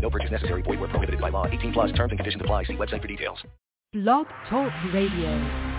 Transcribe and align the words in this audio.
No 0.00 0.10
purchase 0.10 0.30
necessary. 0.30 0.62
Void 0.62 0.80
where 0.80 0.88
prohibited 0.88 1.20
by 1.20 1.28
law. 1.28 1.46
18 1.46 1.72
plus 1.72 1.92
terms 1.92 2.12
and 2.12 2.18
conditions 2.18 2.40
apply. 2.42 2.64
See 2.64 2.74
website 2.74 3.02
for 3.02 3.08
details. 3.08 3.38
Blog 3.92 4.26
Talk 4.48 4.72
Radio. 4.92 5.78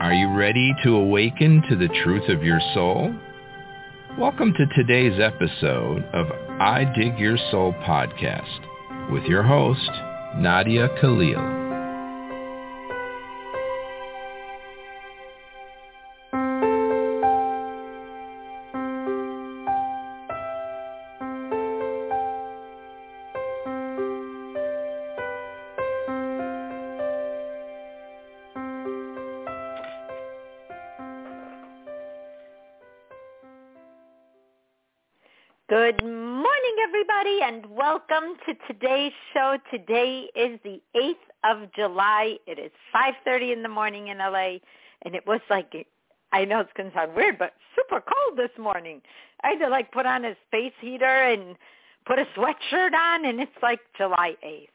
Are 0.00 0.12
you 0.14 0.34
ready 0.36 0.74
to 0.82 0.96
awaken 0.96 1.62
to 1.68 1.76
the 1.76 1.88
truth 2.02 2.28
of 2.28 2.42
your 2.42 2.60
soul? 2.74 3.14
Welcome 4.18 4.52
to 4.54 4.66
today's 4.74 5.20
episode 5.20 6.02
of 6.12 6.26
I 6.60 6.84
Dig 6.96 7.18
Your 7.18 7.38
Soul 7.50 7.72
podcast 7.86 9.12
with 9.12 9.22
your 9.24 9.42
host, 9.42 9.90
Nadia 10.36 10.88
Khalil. 11.00 11.61
Good 35.72 36.04
morning, 36.04 36.76
everybody, 36.86 37.38
and 37.42 37.64
welcome 37.64 38.36
to 38.44 38.54
today's 38.70 39.12
show. 39.32 39.56
Today 39.70 40.28
is 40.36 40.60
the 40.64 40.82
8th 40.94 41.14
of 41.44 41.72
July. 41.72 42.36
It 42.46 42.58
is 42.58 42.70
5.30 42.94 43.54
in 43.54 43.62
the 43.62 43.70
morning 43.70 44.08
in 44.08 44.18
LA, 44.18 44.58
and 45.06 45.14
it 45.14 45.26
was 45.26 45.40
like, 45.48 45.72
I 46.30 46.44
know 46.44 46.60
it's 46.60 46.70
going 46.76 46.90
to 46.90 46.94
sound 46.94 47.14
weird, 47.14 47.38
but 47.38 47.54
super 47.74 48.02
cold 48.02 48.38
this 48.38 48.50
morning. 48.58 49.00
I 49.44 49.52
had 49.52 49.60
to 49.60 49.68
like 49.70 49.90
put 49.92 50.04
on 50.04 50.26
a 50.26 50.36
space 50.46 50.74
heater 50.78 51.06
and 51.06 51.56
put 52.04 52.18
a 52.18 52.26
sweatshirt 52.36 52.92
on, 52.92 53.24
and 53.24 53.40
it's 53.40 53.50
like 53.62 53.80
July 53.96 54.36
8th. 54.44 54.68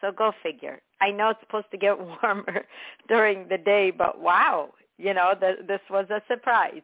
So 0.00 0.10
go 0.10 0.32
figure. 0.42 0.80
I 1.00 1.12
know 1.12 1.28
it's 1.30 1.40
supposed 1.42 1.70
to 1.70 1.78
get 1.78 1.96
warmer 2.22 2.66
during 3.06 3.46
the 3.46 3.58
day, 3.58 3.92
but 3.92 4.20
wow, 4.20 4.70
you 4.98 5.14
know, 5.14 5.34
the, 5.38 5.58
this 5.68 5.82
was 5.88 6.06
a 6.10 6.20
surprise. 6.26 6.82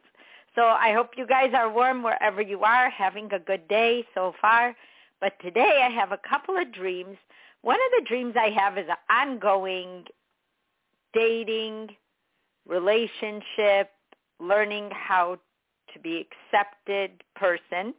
So 0.55 0.63
I 0.63 0.93
hope 0.93 1.11
you 1.17 1.27
guys 1.27 1.51
are 1.53 1.71
warm 1.71 2.03
wherever 2.03 2.41
you 2.41 2.63
are, 2.63 2.89
having 2.89 3.31
a 3.31 3.39
good 3.39 3.67
day 3.67 4.05
so 4.13 4.33
far. 4.41 4.75
But 5.21 5.33
today 5.41 5.83
I 5.85 5.89
have 5.89 6.11
a 6.11 6.19
couple 6.29 6.57
of 6.57 6.71
dreams. 6.71 7.17
One 7.61 7.75
of 7.77 7.99
the 7.99 8.07
dreams 8.07 8.35
I 8.37 8.49
have 8.49 8.77
is 8.77 8.87
an 8.89 8.95
ongoing 9.09 10.05
dating, 11.13 11.89
relationship, 12.67 13.91
learning 14.39 14.89
how 14.91 15.37
to 15.93 15.99
be 15.99 16.25
accepted 16.53 17.23
person 17.35 17.93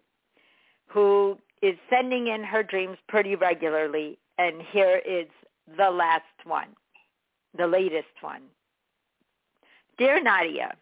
who 0.87 1.39
is 1.63 1.77
sending 1.89 2.29
in 2.29 2.43
her 2.43 2.63
dreams 2.63 2.97
pretty 3.09 3.35
regularly. 3.35 4.19
And 4.39 4.63
here 4.73 5.01
is 5.07 5.27
the 5.77 5.91
last 5.91 6.25
one, 6.45 6.69
the 7.57 7.67
latest 7.67 8.23
one. 8.23 8.43
Dear 9.99 10.23
Nadia, 10.23 10.75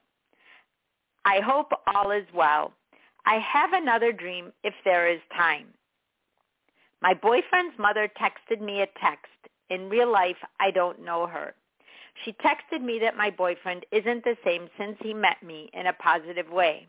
I 1.28 1.41
hope 1.41 1.72
all 1.94 2.11
is 2.11 2.25
well. 2.34 2.72
I 3.27 3.34
have 3.34 3.75
another 3.75 4.12
dream 4.12 4.50
if 4.65 4.72
there 4.83 5.12
is 5.12 5.21
time. 5.37 5.66
My 7.03 7.12
boyfriend's 7.12 7.78
mother 7.78 8.09
texted 8.19 8.62
me 8.62 8.81
a 8.81 8.99
text. 8.99 9.27
In 9.69 9.91
real 9.91 10.11
life, 10.11 10.38
I 10.59 10.71
don't 10.71 11.05
know 11.05 11.27
her. 11.27 11.53
She 12.25 12.33
texted 12.33 12.81
me 12.83 12.99
that 13.00 13.19
my 13.19 13.28
boyfriend 13.28 13.84
isn't 13.93 14.25
the 14.25 14.38
same 14.43 14.71
since 14.78 14.97
he 15.03 15.12
met 15.12 15.43
me 15.43 15.69
in 15.75 15.88
a 15.88 15.93
positive 15.93 16.49
way. 16.49 16.87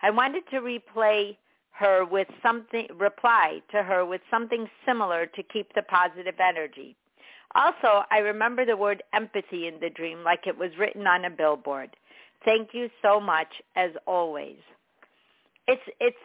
I 0.00 0.08
wanted 0.08 0.44
to 0.52 0.62
replay 0.62 1.36
her 1.72 2.06
with 2.06 2.28
something, 2.42 2.86
reply 2.96 3.60
to 3.72 3.82
her 3.82 4.06
with 4.06 4.22
something 4.30 4.70
similar 4.86 5.26
to 5.26 5.42
keep 5.42 5.74
the 5.74 5.82
positive 5.82 6.40
energy. 6.40 6.96
Also, 7.54 8.04
I 8.10 8.20
remember 8.20 8.64
the 8.64 8.78
word 8.78 9.02
empathy 9.12 9.66
in 9.66 9.80
the 9.80 9.90
dream 9.90 10.24
like 10.24 10.46
it 10.46 10.56
was 10.56 10.70
written 10.78 11.06
on 11.06 11.26
a 11.26 11.30
billboard. 11.30 11.94
Thank 12.46 12.70
you 12.72 12.88
so 13.02 13.20
much 13.20 13.48
as 13.74 13.90
always. 14.06 14.56
It's 15.66 15.82
it's 16.00 16.16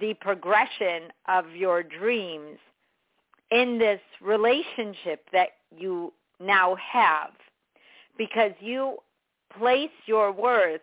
the 0.00 0.12
progression 0.20 1.04
of 1.28 1.46
your 1.54 1.82
dreams 1.82 2.58
in 3.50 3.78
this 3.78 4.00
relationship 4.20 5.24
that 5.32 5.50
you 5.74 6.12
now 6.40 6.76
have 6.76 7.30
because 8.18 8.52
you 8.60 8.98
place 9.56 9.90
your 10.06 10.32
worth 10.32 10.82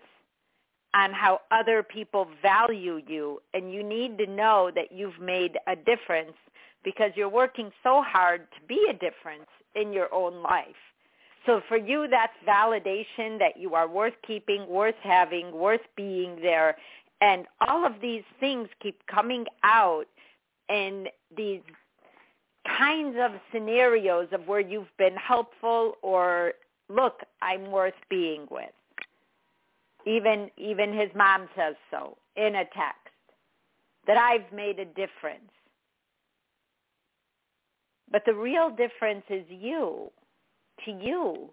on 0.96 1.12
how 1.12 1.42
other 1.52 1.84
people 1.84 2.28
value 2.42 3.02
you 3.06 3.42
and 3.54 3.72
you 3.72 3.84
need 3.84 4.18
to 4.18 4.26
know 4.26 4.72
that 4.74 4.92
you've 4.94 5.20
made 5.20 5.58
a 5.68 5.76
difference 5.76 6.34
because 6.86 7.12
you're 7.16 7.30
working 7.30 7.70
so 7.84 8.02
hard 8.02 8.48
to 8.52 8.66
be 8.68 8.88
a 8.90 8.94
difference 8.94 9.50
in 9.76 9.92
your 9.92 10.12
own 10.14 10.42
life. 10.42 10.66
So 11.46 11.62
for 11.68 11.78
you, 11.78 12.08
that's 12.10 12.34
validation 12.48 13.38
that 13.40 13.58
you 13.58 13.76
are 13.76 13.88
worth 13.88 14.14
keeping, 14.26 14.68
worth 14.68 14.96
having, 15.04 15.52
worth 15.52 15.82
being 15.96 16.38
there. 16.42 16.76
And 17.22 17.46
all 17.62 17.86
of 17.86 17.94
these 18.02 18.24
things 18.40 18.68
keep 18.82 19.06
coming 19.08 19.46
out 19.64 20.06
in 20.70 21.06
these 21.36 21.62
kinds 22.78 23.16
of 23.20 23.32
scenarios 23.54 24.28
of 24.32 24.48
where 24.48 24.60
you've 24.60 24.96
been 24.98 25.16
helpful 25.16 25.94
or 26.02 26.54
look, 26.90 27.22
I'm 27.42 27.72
worth 27.72 27.94
being 28.10 28.48
with. 28.50 28.70
Even 30.08 30.50
even 30.58 30.94
his 30.94 31.10
mom 31.16 31.48
says 31.56 31.76
so 31.90 32.18
in 32.36 32.56
a 32.56 32.66
text 32.66 33.10
that 34.06 34.18
I've 34.18 34.52
made 34.54 34.80
a 34.80 34.86
difference. 34.86 35.52
But 38.12 38.22
the 38.26 38.36
real 38.36 38.70
difference 38.70 39.24
is 39.30 39.44
you 39.50 40.12
to 40.85 40.91
you. 40.91 41.50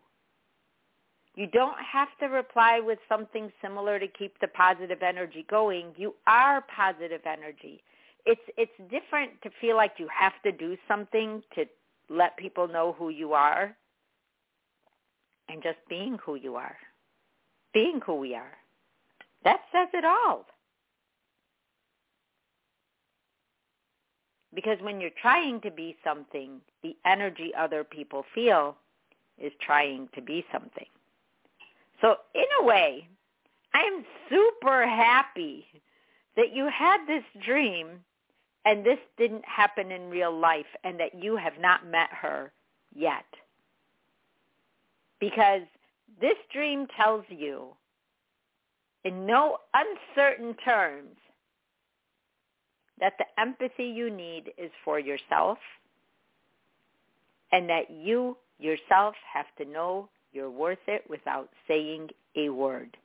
You 1.34 1.46
don't 1.46 1.78
have 1.80 2.08
to 2.20 2.26
reply 2.26 2.80
with 2.80 2.98
something 3.08 3.50
similar 3.62 3.98
to 3.98 4.06
keep 4.06 4.38
the 4.40 4.48
positive 4.48 5.02
energy 5.02 5.46
going. 5.48 5.92
You 5.96 6.14
are 6.26 6.62
positive 6.74 7.22
energy. 7.24 7.82
It's 8.26 8.40
it's 8.56 8.72
different 8.90 9.40
to 9.42 9.50
feel 9.60 9.76
like 9.76 9.92
you 9.98 10.08
have 10.14 10.34
to 10.44 10.52
do 10.52 10.76
something 10.86 11.42
to 11.54 11.64
let 12.10 12.36
people 12.36 12.68
know 12.68 12.94
who 12.98 13.08
you 13.08 13.32
are 13.32 13.74
and 15.48 15.62
just 15.62 15.78
being 15.88 16.18
who 16.24 16.34
you 16.34 16.54
are. 16.56 16.76
Being 17.72 18.00
who 18.04 18.16
we 18.16 18.34
are. 18.34 18.52
That 19.44 19.60
says 19.72 19.88
it 19.94 20.04
all. 20.04 20.44
Because 24.54 24.78
when 24.82 25.00
you're 25.00 25.10
trying 25.20 25.62
to 25.62 25.70
be 25.70 25.96
something, 26.04 26.60
the 26.82 26.94
energy 27.06 27.52
other 27.58 27.84
people 27.84 28.24
feel 28.34 28.76
is 29.38 29.52
trying 29.60 30.08
to 30.14 30.22
be 30.22 30.44
something. 30.52 30.86
So 32.00 32.16
in 32.34 32.44
a 32.60 32.64
way, 32.64 33.08
I 33.74 33.80
am 33.80 34.04
super 34.28 34.86
happy 34.86 35.66
that 36.36 36.54
you 36.54 36.68
had 36.72 37.06
this 37.06 37.24
dream 37.44 38.00
and 38.64 38.84
this 38.84 38.98
didn't 39.18 39.44
happen 39.44 39.90
in 39.90 40.08
real 40.08 40.36
life 40.36 40.66
and 40.84 40.98
that 41.00 41.14
you 41.14 41.36
have 41.36 41.58
not 41.60 41.86
met 41.86 42.08
her 42.10 42.52
yet. 42.94 43.24
Because 45.20 45.62
this 46.20 46.36
dream 46.52 46.86
tells 46.96 47.24
you 47.28 47.68
in 49.04 49.26
no 49.26 49.58
uncertain 49.74 50.54
terms 50.64 51.16
that 53.00 53.14
the 53.18 53.24
empathy 53.40 53.84
you 53.84 54.10
need 54.10 54.52
is 54.56 54.70
for 54.84 54.98
yourself 54.98 55.58
and 57.50 57.68
that 57.68 57.90
you 57.90 58.36
yourself 58.62 59.14
have 59.32 59.46
to 59.58 59.64
know 59.64 60.08
you're 60.32 60.50
worth 60.50 60.78
it 60.86 61.04
without 61.08 61.48
saying 61.68 62.08
a 62.36 62.48
word. 62.48 62.96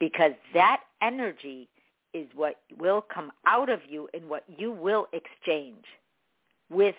Because 0.00 0.32
that 0.54 0.80
energy 1.00 1.68
is 2.14 2.26
what 2.34 2.56
will 2.78 3.02
come 3.02 3.30
out 3.46 3.68
of 3.68 3.80
you 3.88 4.08
and 4.14 4.28
what 4.28 4.44
you 4.56 4.72
will 4.72 5.06
exchange 5.12 5.84
with 6.70 6.94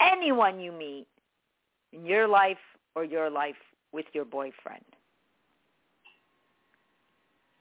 anyone 0.00 0.60
you 0.60 0.72
meet 0.72 1.06
in 1.92 2.04
your 2.04 2.28
life 2.28 2.58
or 2.94 3.04
your 3.04 3.30
life 3.30 3.56
with 3.92 4.06
your 4.12 4.24
boyfriend. 4.24 4.84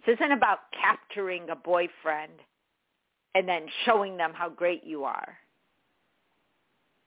This 0.05 0.15
isn't 0.15 0.31
about 0.31 0.59
capturing 0.71 1.49
a 1.49 1.55
boyfriend 1.55 2.31
and 3.35 3.47
then 3.47 3.67
showing 3.85 4.17
them 4.17 4.31
how 4.33 4.49
great 4.49 4.83
you 4.83 5.03
are. 5.03 5.37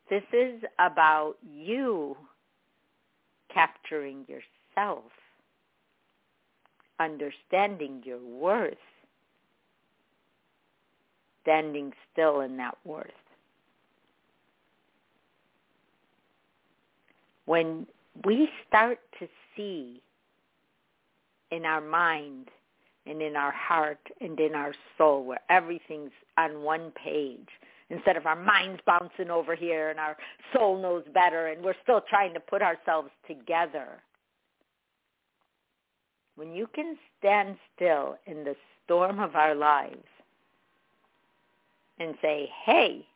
This 0.08 0.23
is 0.32 0.62
about 0.79 1.35
you 1.43 2.17
capturing 3.55 4.27
yourself, 4.29 5.05
understanding 7.01 8.03
your 8.05 8.19
worth, 8.19 8.75
standing 11.43 11.93
still 12.12 12.41
in 12.41 12.56
that 12.56 12.77
worth. 12.85 13.06
When 17.47 17.87
we 18.25 18.49
start 18.67 18.99
to 19.21 19.29
see 19.56 20.01
in 21.51 21.65
our 21.65 21.81
mind 21.81 22.49
and 23.06 23.21
in 23.21 23.37
our 23.37 23.53
heart 23.53 24.01
and 24.21 24.39
in 24.41 24.55
our 24.55 24.75
soul 24.97 25.25
where 25.25 25.41
everything's 25.51 26.12
on 26.39 26.62
one 26.62 26.91
page 26.93 27.49
instead 27.90 28.16
of 28.16 28.26
our 28.26 28.36
minds 28.36 28.81
bouncing 28.86 29.31
over 29.31 29.54
here 29.54 29.90
and 29.90 30.00
our 30.00 30.16
soul 30.52 30.81
knows 30.81 31.04
better 31.12 31.48
and 31.48 31.62
we're 31.62 31.75
still 31.82 32.00
trying 32.08 32.34
to 32.34 32.40
put 32.40 32.62
ourselves 32.62 33.10
together. 33.26 33.88
When 36.36 36.52
you 36.52 36.66
can 36.75 36.96
stand 37.19 37.56
still 37.76 38.16
in 38.26 38.44
the 38.44 38.56
storm 38.84 39.20
of 39.20 39.36
our 39.36 39.54
lives 39.54 40.08
and 41.98 42.14
say, 42.20 42.50
hey, 42.64 43.06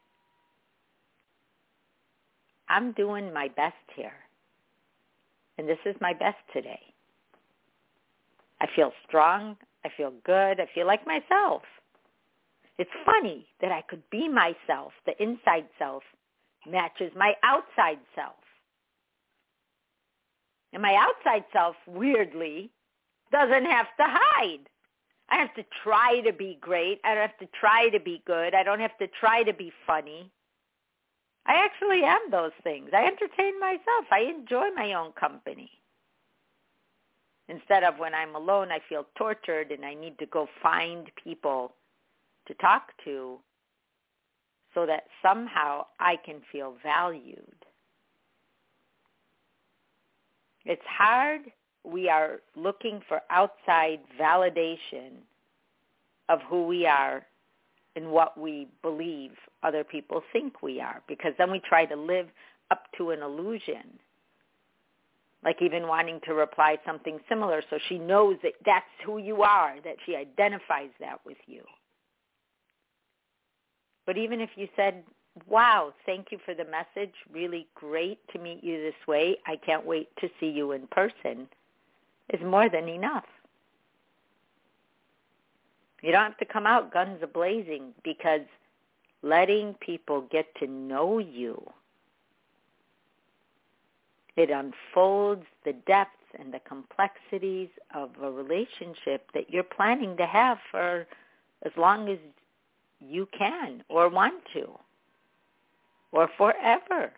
I'm 2.68 2.92
doing 2.92 3.32
my 3.32 3.48
best 3.48 3.74
here. 3.96 4.12
And 5.56 5.68
this 5.68 5.78
is 5.84 5.96
my 6.00 6.12
best 6.12 6.38
today. 6.52 6.80
I 8.60 8.66
feel 8.76 8.92
strong. 9.06 9.56
I 9.84 9.88
feel 9.96 10.12
good. 10.24 10.60
I 10.60 10.68
feel 10.74 10.86
like 10.86 11.06
myself. 11.06 11.62
It's 12.78 12.90
funny 13.04 13.46
that 13.60 13.72
I 13.72 13.82
could 13.82 14.02
be 14.10 14.28
myself. 14.28 14.92
The 15.04 15.20
inside 15.20 15.66
self 15.78 16.02
matches 16.66 17.12
my 17.16 17.34
outside 17.42 17.98
self. 18.14 18.36
And 20.72 20.82
my 20.82 20.94
outside 20.94 21.44
self, 21.52 21.76
weirdly, 21.86 22.70
doesn't 23.32 23.66
have 23.66 23.86
to 23.98 24.04
hide. 24.04 24.68
I 25.30 25.36
have 25.36 25.54
to 25.54 25.64
try 25.82 26.20
to 26.20 26.32
be 26.32 26.56
great. 26.60 27.00
I 27.04 27.14
don't 27.14 27.22
have 27.22 27.38
to 27.38 27.48
try 27.58 27.88
to 27.90 28.00
be 28.00 28.22
good. 28.26 28.54
I 28.54 28.62
don't 28.62 28.80
have 28.80 28.96
to 28.98 29.08
try 29.08 29.42
to 29.42 29.52
be 29.52 29.72
funny. 29.86 30.30
I 31.46 31.54
actually 31.64 32.02
am 32.04 32.30
those 32.30 32.52
things. 32.62 32.90
I 32.92 33.06
entertain 33.06 33.58
myself. 33.58 34.06
I 34.10 34.20
enjoy 34.20 34.70
my 34.74 34.94
own 34.94 35.12
company. 35.12 35.70
Instead 37.48 37.82
of 37.82 37.98
when 37.98 38.14
I'm 38.14 38.34
alone, 38.36 38.70
I 38.70 38.78
feel 38.88 39.06
tortured 39.16 39.72
and 39.72 39.84
I 39.84 39.94
need 39.94 40.18
to 40.18 40.26
go 40.26 40.46
find 40.62 41.10
people 41.22 41.72
to 42.48 42.54
talk 42.54 42.92
to 43.04 43.38
so 44.74 44.86
that 44.86 45.04
somehow 45.22 45.86
I 46.00 46.16
can 46.16 46.40
feel 46.50 46.74
valued. 46.82 47.64
It's 50.64 50.82
hard. 50.86 51.42
We 51.84 52.08
are 52.08 52.40
looking 52.56 53.00
for 53.08 53.20
outside 53.30 54.00
validation 54.20 55.22
of 56.28 56.40
who 56.48 56.66
we 56.66 56.86
are 56.86 57.24
and 57.96 58.10
what 58.10 58.38
we 58.38 58.68
believe 58.82 59.32
other 59.62 59.82
people 59.82 60.22
think 60.32 60.62
we 60.62 60.80
are 60.80 61.02
because 61.08 61.32
then 61.38 61.50
we 61.50 61.60
try 61.60 61.84
to 61.86 61.96
live 61.96 62.28
up 62.70 62.84
to 62.96 63.10
an 63.10 63.22
illusion 63.22 63.98
like 65.42 65.62
even 65.62 65.86
wanting 65.86 66.20
to 66.26 66.34
reply 66.34 66.76
something 66.84 67.18
similar 67.28 67.62
so 67.70 67.78
she 67.88 67.98
knows 67.98 68.36
that 68.42 68.52
that's 68.64 68.84
who 69.04 69.18
you 69.18 69.42
are 69.42 69.76
that 69.84 69.96
she 70.04 70.14
identifies 70.14 70.90
that 71.00 71.18
with 71.24 71.38
you 71.46 71.62
but 74.08 74.16
even 74.16 74.40
if 74.40 74.48
you 74.56 74.66
said 74.74 75.04
wow 75.46 75.92
thank 76.06 76.32
you 76.32 76.38
for 76.44 76.54
the 76.54 76.64
message. 76.64 77.14
Really 77.30 77.66
great 77.74 78.18
to 78.32 78.38
meet 78.38 78.64
you 78.64 78.80
this 78.80 79.06
way. 79.06 79.36
I 79.46 79.56
can't 79.56 79.84
wait 79.84 80.08
to 80.20 80.28
see 80.40 80.48
you 80.48 80.72
in 80.72 80.86
person 80.88 81.46
is 82.32 82.40
more 82.42 82.68
than 82.68 82.88
enough. 82.88 83.26
You 86.02 86.12
don't 86.12 86.22
have 86.22 86.38
to 86.38 86.44
come 86.44 86.66
out 86.66 86.92
guns 86.92 87.18
a-blazing 87.22 87.92
because 88.02 88.42
letting 89.22 89.74
people 89.74 90.22
get 90.30 90.46
to 90.56 90.66
know 90.66 91.18
you, 91.18 91.60
it 94.36 94.50
unfolds 94.50 95.44
the 95.64 95.72
depths 95.86 96.14
and 96.38 96.54
the 96.54 96.60
complexities 96.60 97.68
of 97.94 98.10
a 98.22 98.30
relationship 98.30 99.30
that 99.34 99.50
you're 99.50 99.64
planning 99.64 100.16
to 100.16 100.26
have 100.26 100.58
for 100.70 101.06
as 101.64 101.72
long 101.76 102.08
as 102.08 102.18
you 103.00 103.28
can 103.36 103.82
or 103.88 104.08
want 104.08 104.42
to 104.54 104.68
or 106.12 106.28
forever. 106.36 107.12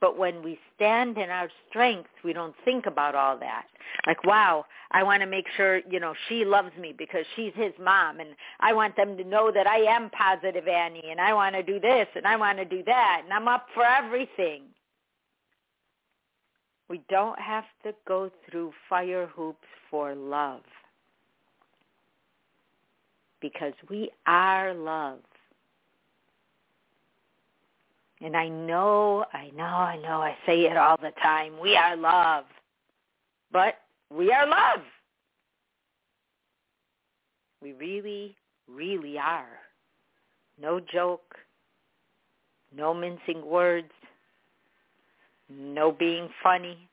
But 0.00 0.18
when 0.18 0.42
we 0.42 0.58
stand 0.74 1.16
in 1.16 1.30
our 1.30 1.48
strength, 1.68 2.10
we 2.22 2.32
don't 2.34 2.54
think 2.64 2.84
about 2.86 3.14
all 3.14 3.38
that. 3.38 3.66
Like, 4.06 4.22
wow, 4.24 4.66
I 4.90 5.02
want 5.02 5.22
to 5.22 5.26
make 5.26 5.46
sure, 5.56 5.80
you 5.90 5.98
know, 5.98 6.14
she 6.28 6.44
loves 6.44 6.76
me 6.78 6.94
because 6.96 7.24
she's 7.34 7.52
his 7.54 7.72
mom 7.80 8.20
and 8.20 8.30
I 8.60 8.74
want 8.74 8.94
them 8.96 9.16
to 9.16 9.24
know 9.24 9.50
that 9.52 9.66
I 9.66 9.78
am 9.78 10.10
positive 10.10 10.68
Annie 10.68 11.10
and 11.10 11.20
I 11.20 11.32
want 11.32 11.54
to 11.54 11.62
do 11.62 11.80
this 11.80 12.06
and 12.14 12.26
I 12.26 12.36
want 12.36 12.58
to 12.58 12.64
do 12.64 12.82
that 12.84 13.22
and 13.24 13.32
I'm 13.32 13.48
up 13.48 13.68
for 13.74 13.84
everything. 13.84 14.62
We 16.88 17.00
don't 17.08 17.38
have 17.40 17.64
to 17.82 17.92
go 18.06 18.30
through 18.48 18.72
fire 18.88 19.26
hoops 19.34 19.66
for 19.90 20.14
love 20.14 20.62
because 23.52 23.74
we 23.88 24.10
are 24.26 24.74
love. 24.74 25.20
And 28.20 28.36
I 28.36 28.48
know, 28.48 29.24
I 29.32 29.50
know, 29.54 29.64
I 29.64 29.96
know, 29.98 30.20
I 30.22 30.36
say 30.46 30.62
it 30.62 30.76
all 30.76 30.96
the 30.96 31.12
time. 31.22 31.52
We 31.60 31.76
are 31.76 31.96
love. 31.96 32.44
But 33.52 33.74
we 34.10 34.32
are 34.32 34.48
love. 34.48 34.80
We 37.62 37.72
really, 37.74 38.34
really 38.68 39.18
are. 39.18 39.58
No 40.60 40.80
joke. 40.80 41.36
No 42.74 42.94
mincing 42.94 43.44
words. 43.44 43.92
No 45.48 45.92
being 45.92 46.28
funny. 46.42 46.88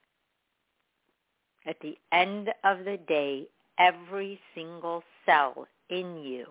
At 1.66 1.78
the 1.82 1.98
end 2.12 2.50
of 2.64 2.80
the 2.86 2.98
day, 3.08 3.48
every 3.80 4.40
single 4.54 5.04
cell 5.26 5.68
in 5.90 6.18
you 6.18 6.46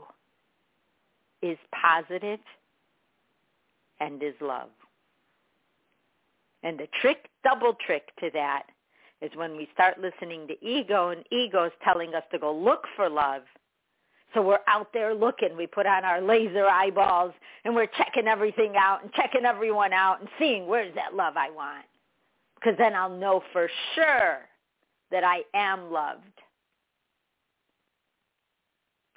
is 1.42 1.58
positive 1.74 2.40
and 4.00 4.22
is 4.22 4.34
love. 4.40 4.70
And 6.62 6.78
the 6.78 6.88
trick, 7.00 7.28
double 7.42 7.76
trick 7.86 8.10
to 8.20 8.30
that 8.34 8.64
is 9.20 9.30
when 9.34 9.56
we 9.56 9.68
start 9.72 10.00
listening 10.00 10.46
to 10.48 10.64
ego 10.64 11.10
and 11.10 11.24
ego 11.30 11.64
is 11.64 11.72
telling 11.84 12.14
us 12.14 12.22
to 12.32 12.38
go 12.38 12.54
look 12.54 12.84
for 12.96 13.08
love. 13.08 13.42
So 14.34 14.42
we're 14.42 14.58
out 14.66 14.88
there 14.92 15.14
looking. 15.14 15.56
We 15.56 15.66
put 15.66 15.86
on 15.86 16.04
our 16.04 16.20
laser 16.20 16.66
eyeballs 16.66 17.32
and 17.64 17.74
we're 17.74 17.86
checking 17.98 18.26
everything 18.26 18.74
out 18.76 19.02
and 19.02 19.12
checking 19.12 19.44
everyone 19.44 19.92
out 19.92 20.20
and 20.20 20.28
seeing 20.38 20.66
where's 20.66 20.94
that 20.94 21.14
love 21.14 21.36
I 21.36 21.50
want. 21.50 21.84
Because 22.54 22.76
then 22.78 22.94
I'll 22.94 23.16
know 23.16 23.42
for 23.52 23.68
sure 23.94 24.38
that 25.10 25.24
I 25.24 25.42
am 25.54 25.92
loved. 25.92 26.41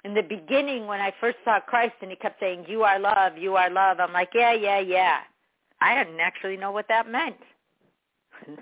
In 0.06 0.14
the 0.14 0.22
beginning 0.22 0.86
when 0.86 1.00
I 1.00 1.12
first 1.20 1.36
saw 1.44 1.58
Christ 1.58 1.94
and 2.00 2.12
he 2.12 2.16
kept 2.16 2.38
saying, 2.38 2.66
you 2.68 2.84
are 2.84 2.96
love, 3.00 3.36
you 3.36 3.56
are 3.56 3.68
love, 3.68 3.98
I'm 3.98 4.12
like, 4.12 4.28
yeah, 4.32 4.52
yeah, 4.52 4.78
yeah. 4.78 5.16
I 5.80 6.04
didn't 6.04 6.20
actually 6.20 6.56
know 6.56 6.70
what 6.70 6.86
that 6.86 7.10
meant. 7.10 7.34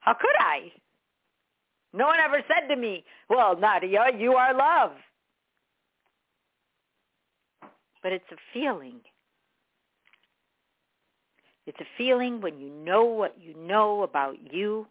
How 0.00 0.12
could 0.12 0.36
I? 0.38 0.70
No 1.94 2.04
one 2.08 2.20
ever 2.20 2.42
said 2.46 2.68
to 2.68 2.78
me, 2.78 3.06
well, 3.30 3.58
Nadia, 3.58 4.08
you 4.18 4.34
are 4.34 4.54
love. 4.54 4.92
But 8.02 8.12
it's 8.12 8.30
a 8.30 8.36
feeling. 8.52 9.00
It's 11.66 11.80
a 11.80 11.86
feeling 11.96 12.42
when 12.42 12.58
you 12.58 12.68
know 12.68 13.04
what 13.04 13.34
you 13.40 13.54
know 13.56 14.02
about 14.02 14.36
you 14.52 14.86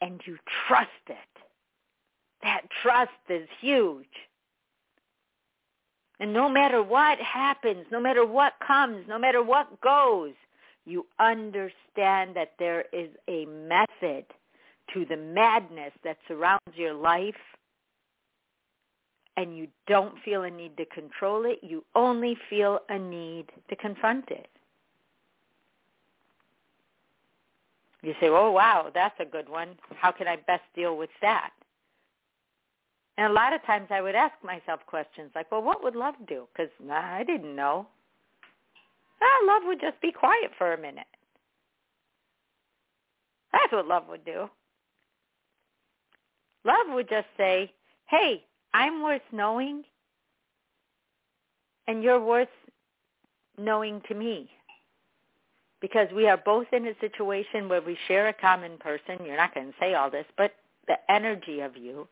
and 0.00 0.20
you 0.24 0.38
trust 0.68 0.90
it. 1.08 1.33
That 2.44 2.60
trust 2.82 3.10
is 3.30 3.48
huge. 3.60 4.04
And 6.20 6.32
no 6.32 6.48
matter 6.48 6.82
what 6.82 7.18
happens, 7.18 7.86
no 7.90 7.98
matter 7.98 8.24
what 8.24 8.52
comes, 8.64 9.06
no 9.08 9.18
matter 9.18 9.42
what 9.42 9.80
goes, 9.80 10.34
you 10.84 11.06
understand 11.18 12.36
that 12.36 12.52
there 12.58 12.84
is 12.92 13.08
a 13.28 13.46
method 13.46 14.26
to 14.92 15.06
the 15.06 15.16
madness 15.16 15.92
that 16.04 16.18
surrounds 16.28 16.76
your 16.76 16.92
life 16.92 17.34
and 19.38 19.56
you 19.56 19.66
don't 19.86 20.14
feel 20.22 20.42
a 20.42 20.50
need 20.50 20.76
to 20.76 20.84
control 20.84 21.46
it. 21.46 21.60
You 21.62 21.82
only 21.94 22.36
feel 22.50 22.80
a 22.90 22.98
need 22.98 23.46
to 23.70 23.74
confront 23.74 24.30
it. 24.30 24.48
You 28.02 28.12
say, 28.20 28.28
oh, 28.28 28.50
wow, 28.50 28.90
that's 28.94 29.18
a 29.18 29.24
good 29.24 29.48
one. 29.48 29.70
How 29.96 30.12
can 30.12 30.28
I 30.28 30.36
best 30.36 30.62
deal 30.76 30.98
with 30.98 31.10
that? 31.22 31.50
And 33.16 33.30
a 33.30 33.34
lot 33.34 33.52
of 33.52 33.64
times 33.64 33.88
I 33.90 34.00
would 34.00 34.14
ask 34.14 34.34
myself 34.42 34.80
questions 34.86 35.30
like, 35.34 35.50
well, 35.52 35.62
what 35.62 35.82
would 35.84 35.94
love 35.94 36.14
do? 36.26 36.48
Because 36.52 36.70
nah, 36.82 37.14
I 37.14 37.22
didn't 37.24 37.54
know. 37.54 37.86
Ah, 39.22 39.46
love 39.46 39.62
would 39.66 39.80
just 39.80 40.00
be 40.00 40.12
quiet 40.12 40.50
for 40.58 40.72
a 40.72 40.78
minute. 40.78 41.06
That's 43.52 43.72
what 43.72 43.86
love 43.86 44.04
would 44.08 44.24
do. 44.24 44.48
Love 46.64 46.86
would 46.88 47.08
just 47.08 47.28
say, 47.36 47.72
hey, 48.06 48.44
I'm 48.72 49.02
worth 49.02 49.22
knowing 49.32 49.84
and 51.86 52.02
you're 52.02 52.22
worth 52.22 52.48
knowing 53.58 54.00
to 54.08 54.14
me 54.14 54.50
because 55.80 56.08
we 56.14 56.26
are 56.26 56.38
both 56.38 56.66
in 56.72 56.86
a 56.86 56.94
situation 57.00 57.68
where 57.68 57.82
we 57.82 57.96
share 58.08 58.28
a 58.28 58.32
common 58.32 58.78
person. 58.78 59.24
You're 59.24 59.36
not 59.36 59.54
going 59.54 59.68
to 59.68 59.74
say 59.78 59.94
all 59.94 60.10
this, 60.10 60.26
but 60.36 60.52
the 60.88 60.96
energy 61.08 61.60
of 61.60 61.76
you. 61.76 62.08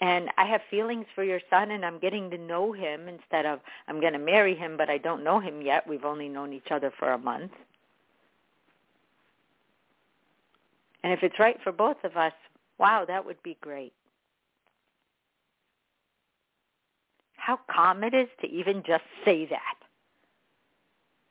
And 0.00 0.30
I 0.38 0.46
have 0.46 0.62
feelings 0.70 1.04
for 1.14 1.22
your 1.22 1.40
son 1.50 1.72
and 1.72 1.84
I'm 1.84 1.98
getting 1.98 2.30
to 2.30 2.38
know 2.38 2.72
him 2.72 3.06
instead 3.06 3.44
of 3.44 3.60
I'm 3.86 4.00
going 4.00 4.14
to 4.14 4.18
marry 4.18 4.54
him, 4.54 4.76
but 4.78 4.88
I 4.88 4.96
don't 4.96 5.22
know 5.22 5.40
him 5.40 5.60
yet. 5.60 5.86
We've 5.86 6.04
only 6.04 6.28
known 6.28 6.52
each 6.52 6.70
other 6.70 6.90
for 6.98 7.12
a 7.12 7.18
month. 7.18 7.52
And 11.02 11.12
if 11.12 11.22
it's 11.22 11.38
right 11.38 11.58
for 11.62 11.72
both 11.72 12.02
of 12.04 12.16
us, 12.16 12.32
wow, 12.78 13.04
that 13.06 13.24
would 13.26 13.42
be 13.42 13.58
great. 13.60 13.92
How 17.36 17.58
calm 17.70 18.04
it 18.04 18.14
is 18.14 18.28
to 18.40 18.50
even 18.50 18.82
just 18.86 19.04
say 19.24 19.46
that. 19.46 19.76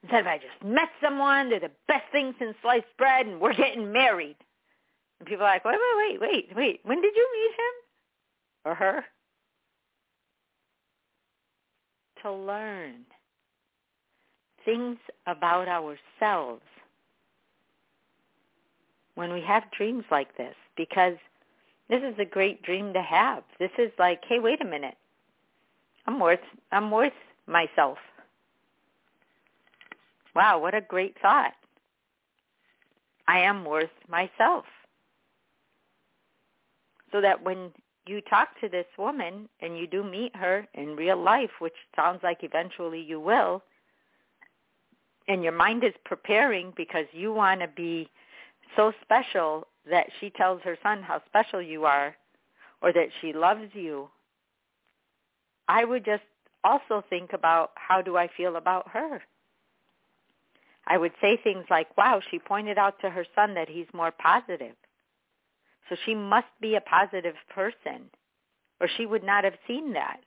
Instead 0.04 0.22
of 0.22 0.28
I 0.28 0.38
just 0.38 0.64
met 0.64 0.90
someone, 1.02 1.50
they're 1.50 1.60
the 1.60 1.72
best 1.88 2.06
thing 2.12 2.34
since 2.40 2.56
sliced 2.62 2.86
bread, 2.98 3.28
and 3.28 3.40
we're 3.40 3.54
getting 3.54 3.92
married. 3.92 4.38
And 5.20 5.28
people 5.28 5.46
are 5.46 5.50
like, 5.50 5.66
wait, 5.66 5.78
wait, 5.98 6.20
wait, 6.20 6.22
wait, 6.22 6.56
wait. 6.56 6.80
When 6.84 7.02
did 7.02 7.16
you 7.16 7.30
meet 7.34 7.52
him 7.52 7.89
or 8.66 8.76
her? 8.76 9.04
To 12.24 12.32
learn 12.32 13.06
things 14.66 14.98
about 15.26 15.68
ourselves 15.68 16.62
when 19.16 19.34
we 19.34 19.42
have 19.42 19.64
dreams 19.78 20.04
like 20.12 20.36
this 20.38 20.56
because 20.76 21.16
this 21.90 22.02
is 22.04 22.16
a 22.20 22.26
great 22.26 22.62
dream 22.62 22.94
to 22.94 23.02
have. 23.02 23.44
This 23.60 23.72
is 23.78 23.92
like, 23.98 24.22
hey, 24.28 24.40
wait 24.40 24.62
a 24.62 24.66
minute. 24.66 24.96
I'm 26.06 26.20
worth 26.20 26.40
I'm 26.72 26.92
worth 26.92 27.14
myself. 27.48 27.98
Wow, 30.36 30.60
what 30.60 30.76
a 30.76 30.82
great 30.82 31.16
thought. 31.22 31.54
I 33.28 33.40
am 33.40 33.66
worth 33.66 33.90
myself. 34.08 34.66
So 37.12 37.22
that 37.22 37.44
when 37.44 37.72
you 38.06 38.22
talk 38.22 38.60
to 38.62 38.70
this 38.70 38.86
woman 38.98 39.48
and 39.62 39.78
you 39.78 39.88
do 39.88 40.04
meet 40.04 40.36
her 40.36 40.68
in 40.74 40.96
real 40.96 41.22
life, 41.22 41.52
which 41.60 41.74
sounds 41.96 42.22
like 42.24 42.40
eventually 42.44 43.02
you 43.02 43.20
will, 43.20 43.64
and 45.28 45.44
your 45.44 45.54
mind 45.54 45.84
is 45.84 45.94
preparing 46.06 46.74
because 46.76 47.06
you 47.12 47.32
want 47.32 47.62
to 47.62 47.68
be 47.68 48.10
so 48.76 48.92
special 49.02 49.68
that 49.90 50.08
she 50.20 50.30
tells 50.32 50.62
her 50.62 50.78
son 50.82 51.02
how 51.02 51.22
special 51.28 51.62
you 51.62 51.86
are 51.86 52.16
or 52.82 52.92
that 52.94 53.10
she 53.22 53.34
loves 53.34 53.70
you, 53.74 54.10
I 55.68 55.86
would 55.86 56.04
just 56.04 56.24
also 56.64 57.04
think 57.10 57.34
about 57.34 57.72
how 57.76 58.02
do 58.02 58.18
I 58.18 58.28
feel 58.36 58.56
about 58.56 58.88
her? 58.90 59.22
I 60.88 60.98
would 60.98 61.12
say 61.22 61.38
things 61.38 61.66
like, 61.70 61.96
wow, 61.98 62.22
she 62.32 62.40
pointed 62.40 62.78
out 62.78 63.00
to 63.02 63.10
her 63.10 63.26
son 63.36 63.54
that 63.54 63.70
he's 63.70 63.86
more 63.94 64.12
positive. 64.12 64.76
So 65.90 65.96
she 66.06 66.14
must 66.14 66.48
be 66.62 66.76
a 66.76 66.82
positive 66.82 67.36
person 67.54 68.10
or 68.80 68.88
she 68.98 69.06
would 69.06 69.24
not 69.24 69.44
have 69.44 69.56
seen 69.68 69.94
that. 69.94 70.22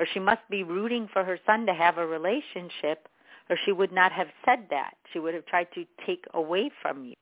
Or 0.00 0.06
she 0.12 0.18
must 0.18 0.42
be 0.50 0.64
rooting 0.64 1.08
for 1.12 1.22
her 1.22 1.38
son 1.46 1.66
to 1.66 1.74
have 1.74 1.98
a 1.98 2.06
relationship 2.06 3.08
or 3.48 3.56
she 3.64 3.72
would 3.72 3.92
not 3.92 4.10
have 4.10 4.28
said 4.44 4.66
that. 4.70 4.94
She 5.12 5.18
would 5.18 5.34
have 5.34 5.46
tried 5.46 5.68
to 5.74 5.84
take 6.06 6.24
away 6.32 6.70
from 6.82 7.04
you. 7.04 7.14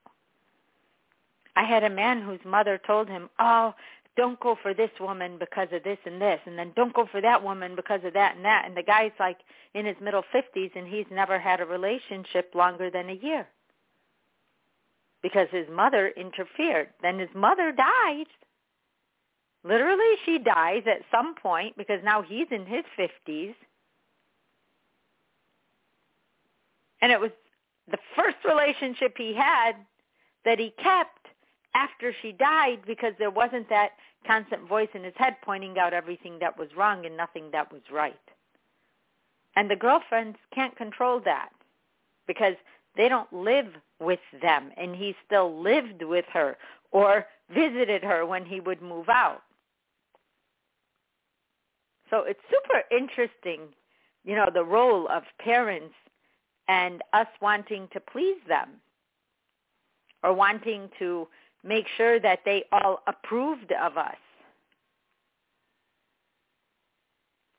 I 1.54 1.64
had 1.64 1.84
a 1.84 1.90
man 1.90 2.22
whose 2.22 2.40
mother 2.46 2.80
told 2.86 3.08
him, 3.08 3.28
oh, 3.38 3.74
don't 4.16 4.40
go 4.40 4.56
for 4.62 4.72
this 4.72 4.90
woman 5.00 5.36
because 5.38 5.68
of 5.72 5.82
this 5.82 5.98
and 6.06 6.20
this, 6.20 6.38
and 6.46 6.58
then 6.58 6.72
don't 6.76 6.94
go 6.94 7.06
for 7.10 7.20
that 7.20 7.42
woman 7.42 7.74
because 7.74 8.00
of 8.04 8.12
that 8.14 8.36
and 8.36 8.44
that. 8.44 8.64
And 8.66 8.76
the 8.76 8.82
guy's 8.82 9.12
like 9.18 9.38
in 9.74 9.84
his 9.84 9.96
middle 10.00 10.22
50s 10.34 10.70
and 10.76 10.86
he's 10.86 11.06
never 11.10 11.38
had 11.38 11.60
a 11.60 11.66
relationship 11.66 12.54
longer 12.54 12.90
than 12.90 13.10
a 13.10 13.14
year 13.14 13.48
because 15.22 15.48
his 15.50 15.68
mother 15.70 16.08
interfered. 16.16 16.88
Then 17.00 17.18
his 17.18 17.28
mother 17.34 17.72
died. 17.72 18.26
Literally, 19.64 20.16
she 20.24 20.38
dies 20.38 20.82
at 20.86 21.02
some 21.10 21.34
point 21.34 21.76
because 21.76 22.00
now 22.02 22.22
he's 22.22 22.48
in 22.50 22.66
his 22.66 22.84
50s. 22.98 23.54
And 27.00 27.12
it 27.12 27.20
was 27.20 27.30
the 27.90 27.98
first 28.16 28.38
relationship 28.44 29.16
he 29.16 29.34
had 29.34 29.72
that 30.44 30.58
he 30.58 30.70
kept 30.70 31.28
after 31.74 32.14
she 32.20 32.32
died 32.32 32.80
because 32.86 33.14
there 33.18 33.30
wasn't 33.30 33.68
that 33.68 33.92
constant 34.26 34.68
voice 34.68 34.88
in 34.94 35.04
his 35.04 35.14
head 35.16 35.36
pointing 35.42 35.78
out 35.78 35.92
everything 35.92 36.38
that 36.40 36.58
was 36.58 36.68
wrong 36.76 37.06
and 37.06 37.16
nothing 37.16 37.50
that 37.52 37.72
was 37.72 37.82
right. 37.90 38.14
And 39.56 39.70
the 39.70 39.76
girlfriends 39.76 40.38
can't 40.54 40.76
control 40.76 41.20
that 41.24 41.50
because 42.26 42.54
they 42.96 43.08
don't 43.08 43.32
live 43.32 43.68
with 44.00 44.20
them 44.40 44.70
and 44.76 44.94
he 44.94 45.14
still 45.26 45.60
lived 45.62 46.02
with 46.02 46.24
her 46.32 46.56
or 46.90 47.26
visited 47.54 48.02
her 48.02 48.26
when 48.26 48.44
he 48.44 48.60
would 48.60 48.82
move 48.82 49.08
out. 49.08 49.42
So 52.10 52.24
it's 52.24 52.40
super 52.50 52.82
interesting, 52.94 53.60
you 54.24 54.36
know, 54.36 54.50
the 54.52 54.64
role 54.64 55.08
of 55.08 55.22
parents 55.38 55.94
and 56.68 57.02
us 57.12 57.26
wanting 57.40 57.88
to 57.92 58.00
please 58.00 58.36
them 58.46 58.68
or 60.22 60.34
wanting 60.34 60.90
to 60.98 61.26
make 61.64 61.86
sure 61.96 62.20
that 62.20 62.40
they 62.44 62.64
all 62.70 63.02
approved 63.06 63.72
of 63.72 63.96
us. 63.96 64.16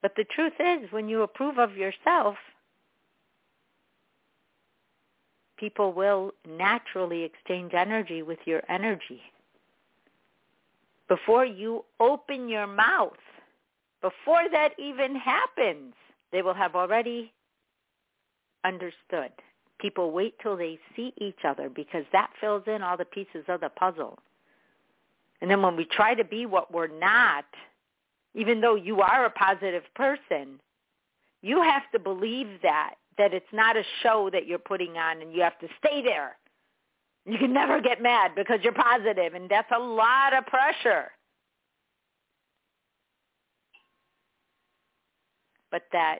But 0.02 0.14
the 0.16 0.26
truth 0.36 0.54
is, 0.60 0.92
when 0.92 1.08
you 1.08 1.22
approve 1.22 1.58
of 1.58 1.78
yourself, 1.78 2.36
people 5.58 5.94
will 5.94 6.32
naturally 6.48 7.24
exchange 7.24 7.74
energy 7.74 8.22
with 8.22 8.40
your 8.46 8.62
energy. 8.70 9.22
Before 11.08 11.46
you 11.46 11.86
open 12.00 12.50
your 12.50 12.68
mouth, 12.68 13.12
before 14.02 14.50
that 14.52 14.72
even 14.78 15.16
happens, 15.16 15.94
they 16.32 16.42
will 16.42 16.54
have 16.54 16.76
already 16.76 17.32
understood 18.66 19.32
people 19.84 20.12
wait 20.12 20.34
till 20.42 20.56
they 20.56 20.80
see 20.96 21.14
each 21.18 21.40
other 21.46 21.70
because 21.70 22.06
that 22.14 22.32
fills 22.40 22.64
in 22.68 22.82
all 22.82 22.96
the 22.96 23.06
pieces 23.06 23.44
of 23.50 23.60
the 23.60 23.70
puzzle. 23.70 24.18
And 25.42 25.52
then 25.52 25.62
when 25.62 25.76
we 25.76 25.84
try 25.84 26.16
to 26.16 26.24
be 26.24 26.46
what 26.46 26.74
we're 26.74 26.88
not, 26.88 27.44
even 28.34 28.62
though 28.62 28.76
you 28.76 29.02
are 29.02 29.26
a 29.26 29.30
positive 29.30 29.84
person, 29.94 30.62
you 31.42 31.62
have 31.62 31.84
to 31.92 32.00
believe 32.00 32.48
that, 32.64 32.96
that 33.18 33.34
it's 33.34 33.46
not 33.52 33.78
a 33.78 33.84
show 34.02 34.30
that 34.32 34.48
you're 34.48 34.60
putting 34.60 34.98
on 34.98 35.22
and 35.22 35.34
you 35.34 35.42
have 35.42 35.58
to 35.60 35.68
stay 35.80 36.02
there. 36.02 36.36
You 37.26 37.38
can 37.38 37.54
never 37.54 37.80
get 37.80 38.02
mad 38.02 38.32
because 38.36 38.60
you're 38.64 38.74
positive 38.74 39.34
and 39.34 39.50
that's 39.50 39.72
a 39.76 39.80
lot 39.80 40.34
of 40.36 40.46
pressure. 40.46 41.12
But 45.72 45.84
that 45.92 46.20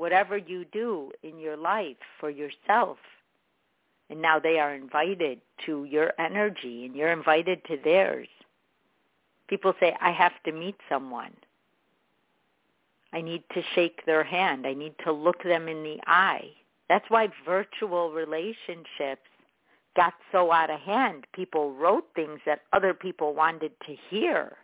whatever 0.00 0.38
you 0.38 0.64
do 0.72 1.12
in 1.22 1.38
your 1.38 1.58
life 1.58 1.98
for 2.18 2.30
yourself. 2.30 2.96
And 4.08 4.22
now 4.22 4.38
they 4.38 4.58
are 4.58 4.74
invited 4.74 5.42
to 5.66 5.84
your 5.84 6.14
energy 6.18 6.86
and 6.86 6.96
you're 6.96 7.12
invited 7.12 7.62
to 7.66 7.76
theirs. 7.84 8.26
People 9.46 9.74
say, 9.78 9.94
I 10.00 10.10
have 10.12 10.32
to 10.46 10.52
meet 10.52 10.76
someone. 10.88 11.32
I 13.12 13.20
need 13.20 13.42
to 13.54 13.62
shake 13.74 14.04
their 14.06 14.24
hand. 14.24 14.66
I 14.66 14.74
need 14.74 14.94
to 15.04 15.12
look 15.12 15.42
them 15.42 15.68
in 15.68 15.82
the 15.82 15.98
eye. 16.06 16.50
That's 16.88 17.08
why 17.08 17.28
virtual 17.44 18.12
relationships 18.12 19.28
got 19.96 20.14
so 20.32 20.52
out 20.52 20.70
of 20.70 20.80
hand. 20.80 21.26
People 21.32 21.74
wrote 21.74 22.06
things 22.14 22.40
that 22.46 22.62
other 22.72 22.94
people 22.94 23.34
wanted 23.34 23.72
to 23.86 23.96
hear. 24.08 24.56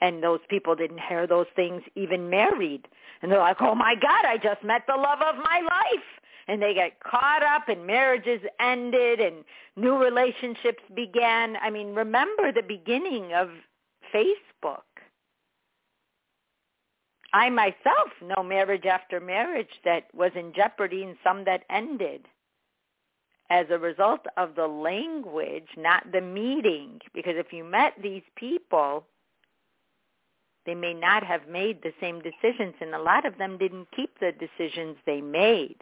and 0.00 0.22
those 0.22 0.40
people 0.48 0.74
didn't 0.74 1.00
hear 1.00 1.26
those 1.26 1.46
things 1.56 1.82
even 1.94 2.30
married. 2.30 2.86
And 3.22 3.30
they're 3.32 3.40
like, 3.40 3.60
oh 3.60 3.74
my 3.74 3.94
God, 3.94 4.24
I 4.24 4.36
just 4.36 4.62
met 4.62 4.82
the 4.86 4.94
love 4.94 5.18
of 5.20 5.36
my 5.36 5.60
life. 5.60 6.04
And 6.48 6.62
they 6.62 6.74
get 6.74 7.00
caught 7.00 7.42
up 7.44 7.68
and 7.68 7.86
marriages 7.86 8.40
ended 8.60 9.20
and 9.20 9.44
new 9.76 9.96
relationships 9.98 10.82
began. 10.96 11.56
I 11.62 11.70
mean, 11.70 11.94
remember 11.94 12.52
the 12.52 12.62
beginning 12.66 13.34
of 13.34 13.50
Facebook. 14.14 14.82
I 17.34 17.50
myself 17.50 18.10
know 18.22 18.42
marriage 18.42 18.86
after 18.86 19.20
marriage 19.20 19.80
that 19.84 20.08
was 20.14 20.32
in 20.36 20.52
jeopardy 20.54 21.04
and 21.04 21.16
some 21.24 21.44
that 21.46 21.64
ended 21.70 22.26
as 23.50 23.66
a 23.70 23.78
result 23.78 24.26
of 24.36 24.54
the 24.56 24.66
language, 24.66 25.68
not 25.76 26.12
the 26.12 26.22
meeting. 26.22 27.00
Because 27.14 27.34
if 27.36 27.52
you 27.52 27.64
met 27.64 27.94
these 28.02 28.24
people 28.36 29.04
They 30.66 30.74
may 30.74 30.94
not 30.94 31.24
have 31.24 31.48
made 31.48 31.82
the 31.82 31.94
same 32.00 32.20
decisions, 32.20 32.74
and 32.80 32.94
a 32.94 33.02
lot 33.02 33.26
of 33.26 33.38
them 33.38 33.58
didn't 33.58 33.88
keep 33.96 34.18
the 34.20 34.32
decisions 34.32 34.96
they 35.06 35.20
made 35.22 35.78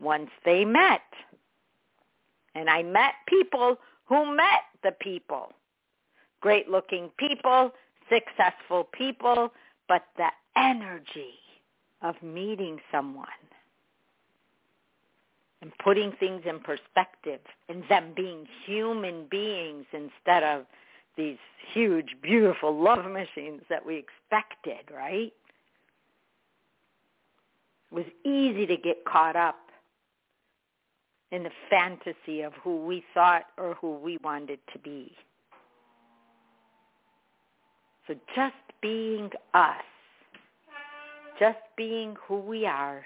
once 0.00 0.30
they 0.44 0.64
met. 0.64 1.02
And 2.54 2.70
I 2.70 2.82
met 2.82 3.14
people 3.26 3.78
who 4.06 4.34
met 4.34 4.64
the 4.82 4.92
people. 4.92 5.52
Great 6.40 6.68
looking 6.68 7.10
people, 7.18 7.72
successful 8.10 8.84
people, 8.84 9.52
but 9.88 10.04
the 10.16 10.28
energy 10.56 11.34
of 12.02 12.14
meeting 12.22 12.78
someone 12.90 13.26
and 15.62 15.72
putting 15.82 16.12
things 16.12 16.42
in 16.46 16.60
perspective 16.60 17.40
and 17.68 17.82
them 17.88 18.12
being 18.14 18.46
human 18.64 19.26
beings 19.30 19.86
instead 19.92 20.42
of 20.42 20.66
these 21.16 21.38
huge, 21.72 22.14
beautiful 22.22 22.78
love 22.78 23.04
machines 23.10 23.62
that 23.68 23.84
we 23.84 23.96
expected, 23.96 24.94
right? 24.94 25.32
It 27.90 27.94
was 27.94 28.04
easy 28.24 28.66
to 28.66 28.76
get 28.76 29.04
caught 29.04 29.36
up 29.36 29.56
in 31.32 31.42
the 31.42 31.50
fantasy 31.68 32.42
of 32.42 32.52
who 32.62 32.84
we 32.84 33.04
thought 33.12 33.44
or 33.58 33.74
who 33.80 33.96
we 33.96 34.18
wanted 34.22 34.58
to 34.72 34.78
be. 34.78 35.12
So 38.06 38.14
just 38.34 38.54
being 38.80 39.30
us, 39.52 39.82
just 41.38 41.58
being 41.76 42.16
who 42.26 42.38
we 42.38 42.64
are, 42.64 43.04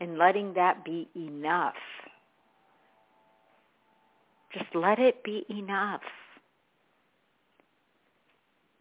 and 0.00 0.18
letting 0.18 0.54
that 0.54 0.84
be 0.84 1.08
enough. 1.14 1.74
Just 4.52 4.74
let 4.74 4.98
it 4.98 5.22
be 5.22 5.44
enough. 5.48 6.00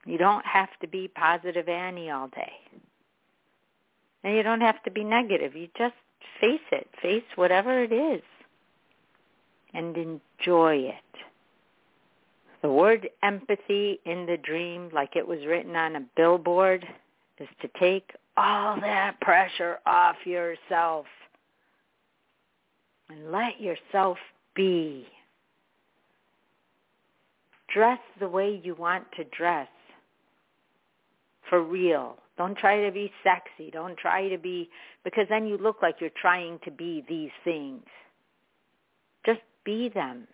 You 0.06 0.18
don't 0.18 0.46
have 0.46 0.70
to 0.82 0.88
be 0.88 1.08
positive 1.08 1.70
Annie 1.70 2.10
all 2.10 2.28
day. 2.30 2.54
And 4.24 4.36
you 4.36 4.42
don't 4.42 4.62
have 4.62 4.82
to 4.84 4.92
be 4.92 5.04
negative. 5.04 5.56
You 5.56 5.68
just 5.78 5.94
face 6.40 6.60
it. 6.72 6.88
Face 7.02 7.24
whatever 7.36 7.84
it 7.84 7.92
is. 7.92 8.22
And 9.74 9.96
enjoy 9.98 10.76
it. 10.76 10.96
The 12.62 12.70
word 12.70 13.10
empathy 13.24 14.00
in 14.06 14.26
the 14.26 14.38
dream, 14.38 14.90
like 14.94 15.16
it 15.16 15.28
was 15.28 15.40
written 15.48 15.76
on 15.76 15.96
a 15.96 16.06
billboard, 16.16 16.86
is 17.40 17.48
to 17.62 17.70
take 17.80 18.12
all 18.38 18.80
that 18.82 19.20
pressure 19.22 19.80
off 19.86 20.16
yourself 20.26 21.06
and 23.10 23.32
let 23.32 23.60
yourself 23.60 24.18
be. 24.56 25.08
Dress 27.74 28.00
the 28.20 28.28
way 28.28 28.62
you 28.64 28.76
want 28.76 29.06
to 29.18 29.24
dress 29.36 29.68
for 31.50 31.64
real. 31.64 32.18
Don't 32.42 32.58
try 32.58 32.84
to 32.84 32.92
be 32.92 33.12
sexy. 33.24 33.70
Don't 33.70 33.96
try 33.96 34.28
to 34.28 34.38
be, 34.40 34.68
because 35.04 35.28
then 35.30 35.46
you 35.46 35.60
look 35.60 35.84
like 35.84 35.98
you're 36.02 36.10
trying 36.20 36.58
to 36.66 36.72
be 36.72 37.06
these 37.08 37.30
things. 37.44 37.84
Just 39.24 39.42
be 39.64 39.90
them. 39.90 40.28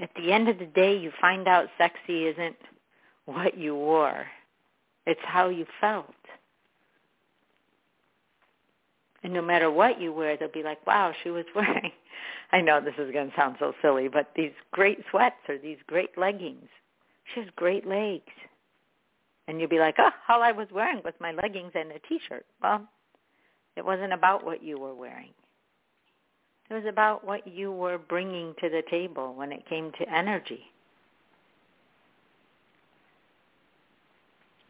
At 0.00 0.10
the 0.16 0.32
end 0.32 0.48
of 0.48 0.58
the 0.58 0.66
day, 0.66 0.98
you 0.98 1.12
find 1.20 1.46
out 1.46 1.68
sexy 1.78 2.26
isn't 2.26 2.56
what 3.26 3.56
you 3.56 3.76
wore. 3.76 4.26
It's 5.06 5.20
how 5.22 5.50
you 5.50 5.66
felt. 5.80 6.06
And 9.22 9.32
no 9.32 9.40
matter 9.40 9.70
what 9.70 10.00
you 10.00 10.12
wear, 10.12 10.36
they'll 10.36 10.50
be 10.50 10.64
like, 10.64 10.84
wow, 10.84 11.12
she 11.22 11.30
was 11.30 11.44
wearing, 11.54 11.92
I 12.50 12.60
know 12.60 12.80
this 12.80 12.94
is 12.98 13.12
going 13.12 13.30
to 13.30 13.36
sound 13.36 13.54
so 13.60 13.72
silly, 13.80 14.08
but 14.08 14.32
these 14.34 14.50
great 14.72 14.98
sweats 15.12 15.48
or 15.48 15.58
these 15.58 15.78
great 15.86 16.18
leggings. 16.18 16.68
She 17.32 17.42
has 17.42 17.48
great 17.54 17.86
legs. 17.86 18.32
And 19.50 19.60
you'll 19.60 19.68
be 19.68 19.78
like, 19.80 19.96
oh, 19.98 20.10
all 20.28 20.42
I 20.42 20.52
was 20.52 20.68
wearing 20.72 21.02
was 21.04 21.14
my 21.20 21.32
leggings 21.32 21.72
and 21.74 21.90
a 21.90 21.98
T-shirt. 22.08 22.46
Well, 22.62 22.86
it 23.76 23.84
wasn't 23.84 24.12
about 24.12 24.44
what 24.44 24.62
you 24.62 24.78
were 24.78 24.94
wearing. 24.94 25.32
It 26.70 26.74
was 26.74 26.84
about 26.88 27.26
what 27.26 27.46
you 27.48 27.72
were 27.72 27.98
bringing 27.98 28.54
to 28.60 28.68
the 28.68 28.82
table 28.88 29.34
when 29.34 29.50
it 29.50 29.68
came 29.68 29.90
to 29.98 30.08
energy. 30.08 30.70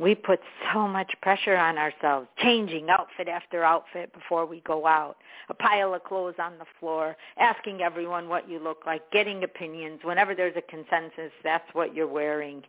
we 0.00 0.14
put 0.14 0.40
so 0.72 0.88
much 0.88 1.12
pressure 1.20 1.56
on 1.56 1.76
ourselves, 1.76 2.26
changing 2.38 2.88
outfit 2.88 3.28
after 3.28 3.62
outfit 3.62 4.12
before 4.14 4.46
we 4.46 4.60
go 4.60 4.86
out, 4.86 5.18
a 5.50 5.54
pile 5.54 5.92
of 5.92 6.02
clothes 6.04 6.36
on 6.42 6.54
the 6.58 6.64
floor, 6.80 7.16
asking 7.38 7.82
everyone 7.82 8.28
what 8.28 8.48
you 8.48 8.58
look 8.58 8.84
like, 8.86 9.02
getting 9.12 9.44
opinions. 9.44 10.00
Whenever 10.02 10.34
there's 10.34 10.56
a 10.56 10.62
consensus, 10.62 11.30
that's 11.44 11.68
what 11.74 11.94
you're 11.94 12.08
wearing. 12.08 12.62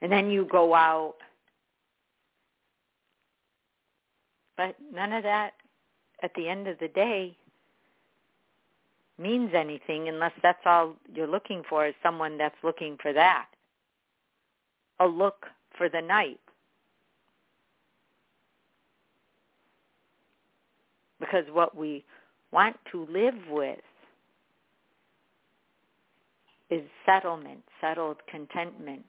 And 0.00 0.10
then 0.10 0.30
you 0.30 0.48
go 0.50 0.74
out. 0.74 1.16
But 4.56 4.76
none 4.92 5.12
of 5.12 5.22
that 5.22 5.52
at 6.22 6.32
the 6.34 6.48
end 6.48 6.68
of 6.68 6.78
the 6.78 6.88
day 6.88 7.36
means 9.18 9.50
anything 9.54 10.08
unless 10.08 10.32
that's 10.42 10.64
all 10.64 10.96
you're 11.14 11.26
looking 11.26 11.62
for 11.68 11.86
is 11.86 11.94
someone 12.02 12.38
that's 12.38 12.56
looking 12.62 12.96
for 13.00 13.12
that. 13.12 13.46
A 15.00 15.06
look 15.06 15.46
for 15.76 15.88
the 15.88 16.00
night 16.00 16.40
because 21.22 21.44
what 21.52 21.76
we 21.76 22.04
want 22.50 22.76
to 22.90 23.06
live 23.10 23.34
with 23.48 23.78
is 26.70 26.82
settlement, 27.06 27.62
settled 27.80 28.16
contentment. 28.30 29.04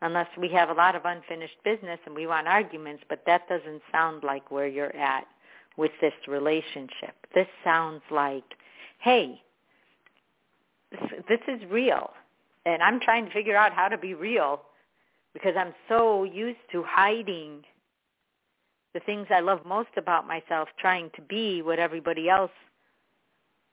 Unless 0.00 0.28
we 0.38 0.48
have 0.50 0.70
a 0.70 0.74
lot 0.74 0.94
of 0.94 1.02
unfinished 1.04 1.56
business 1.64 1.98
and 2.06 2.14
we 2.14 2.26
want 2.26 2.46
arguments, 2.46 3.02
but 3.08 3.22
that 3.26 3.48
doesn't 3.48 3.82
sound 3.90 4.22
like 4.22 4.50
where 4.50 4.68
you're 4.68 4.94
at 4.94 5.26
with 5.76 5.90
this 6.00 6.12
relationship. 6.28 7.14
This 7.34 7.48
sounds 7.64 8.02
like, 8.10 8.44
hey, 9.00 9.40
this, 11.28 11.40
is 11.48 11.60
real. 11.70 12.10
And 12.64 12.82
I'm 12.82 13.00
trying 13.00 13.26
to 13.26 13.32
figure 13.32 13.56
out 13.56 13.72
how 13.72 13.88
to 13.88 13.98
be 13.98 14.14
real 14.14 14.62
because 15.32 15.54
I'm 15.56 15.74
so 15.88 16.24
used 16.24 16.58
to 16.72 16.82
hiding 16.86 17.62
the 18.94 19.00
things 19.00 19.26
I 19.30 19.40
love 19.40 19.60
most 19.66 19.90
about 19.96 20.26
myself, 20.26 20.68
trying 20.78 21.10
to 21.16 21.22
be 21.22 21.62
what 21.62 21.78
everybody 21.78 22.28
else, 22.28 22.50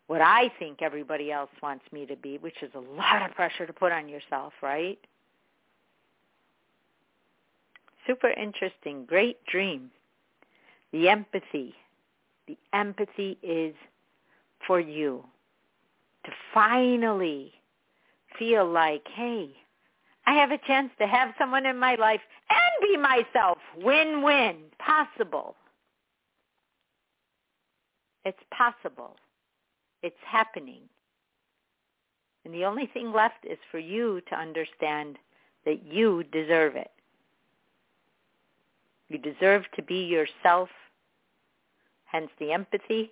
what 0.07 0.21
I 0.21 0.51
think 0.59 0.81
everybody 0.81 1.31
else 1.31 1.49
wants 1.63 1.85
me 1.91 2.05
to 2.05 2.15
be, 2.15 2.38
which 2.38 2.61
is 2.61 2.71
a 2.75 2.79
lot 2.79 3.27
of 3.27 3.35
pressure 3.35 3.65
to 3.65 3.73
put 3.73 3.91
on 3.91 4.09
yourself, 4.09 4.53
right? 4.61 4.99
Super 8.07 8.29
interesting. 8.29 9.05
Great 9.05 9.43
dream. 9.45 9.89
The 10.91 11.09
empathy. 11.09 11.73
The 12.47 12.57
empathy 12.73 13.37
is 13.41 13.73
for 14.65 14.79
you 14.79 15.23
to 16.25 16.31
finally 16.53 17.53
feel 18.37 18.69
like, 18.69 19.07
hey, 19.13 19.49
I 20.27 20.33
have 20.33 20.51
a 20.51 20.59
chance 20.65 20.91
to 20.99 21.07
have 21.07 21.33
someone 21.37 21.65
in 21.65 21.77
my 21.77 21.95
life 21.95 22.21
and 22.49 22.89
be 22.89 22.97
myself. 22.97 23.57
Win-win. 23.77 24.57
Possible. 24.79 25.55
It's 28.23 28.37
possible. 28.51 29.15
It's 30.01 30.15
happening. 30.25 30.81
And 32.43 32.53
the 32.53 32.65
only 32.65 32.87
thing 32.87 33.11
left 33.11 33.45
is 33.49 33.57
for 33.71 33.79
you 33.79 34.21
to 34.29 34.35
understand 34.35 35.17
that 35.65 35.83
you 35.85 36.23
deserve 36.31 36.75
it. 36.75 36.91
You 39.09 39.17
deserve 39.17 39.63
to 39.75 39.83
be 39.83 40.05
yourself, 40.05 40.69
hence 42.05 42.29
the 42.39 42.51
empathy. 42.51 43.11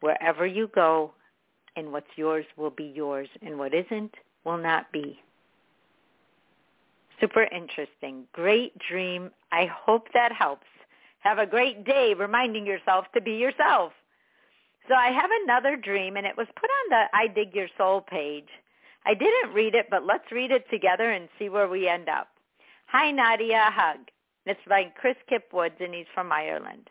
Wherever 0.00 0.46
you 0.46 0.70
go, 0.74 1.12
and 1.76 1.92
what's 1.92 2.10
yours 2.16 2.46
will 2.56 2.70
be 2.70 2.92
yours, 2.94 3.28
and 3.42 3.58
what 3.58 3.74
isn't 3.74 4.14
will 4.44 4.56
not 4.56 4.90
be. 4.92 5.20
Super 7.20 7.44
interesting. 7.44 8.24
Great 8.32 8.72
dream. 8.78 9.30
I 9.52 9.66
hope 9.66 10.08
that 10.14 10.32
helps. 10.32 10.66
Have 11.20 11.38
a 11.38 11.46
great 11.46 11.84
day 11.84 12.14
reminding 12.14 12.64
yourself 12.64 13.04
to 13.14 13.20
be 13.20 13.32
yourself. 13.32 13.92
So 14.88 14.94
I 14.94 15.08
have 15.08 15.30
another 15.44 15.76
dream, 15.76 16.16
and 16.16 16.26
it 16.26 16.36
was 16.36 16.46
put 16.56 16.70
on 16.70 16.90
the 16.90 17.04
I 17.12 17.26
Dig 17.26 17.54
Your 17.54 17.68
Soul 17.76 18.00
page. 18.00 18.48
I 19.04 19.14
didn't 19.14 19.52
read 19.52 19.74
it, 19.74 19.88
but 19.90 20.06
let's 20.06 20.32
read 20.32 20.50
it 20.50 20.68
together 20.70 21.10
and 21.10 21.28
see 21.38 21.50
where 21.50 21.68
we 21.68 21.88
end 21.88 22.08
up. 22.08 22.28
Hi, 22.86 23.10
Nadia. 23.10 23.70
Hug. 23.70 23.98
It's 24.46 24.60
by 24.68 24.92
Chris 25.00 25.16
Kipwoods, 25.30 25.80
and 25.80 25.94
he's 25.94 26.06
from 26.14 26.32
Ireland. 26.32 26.90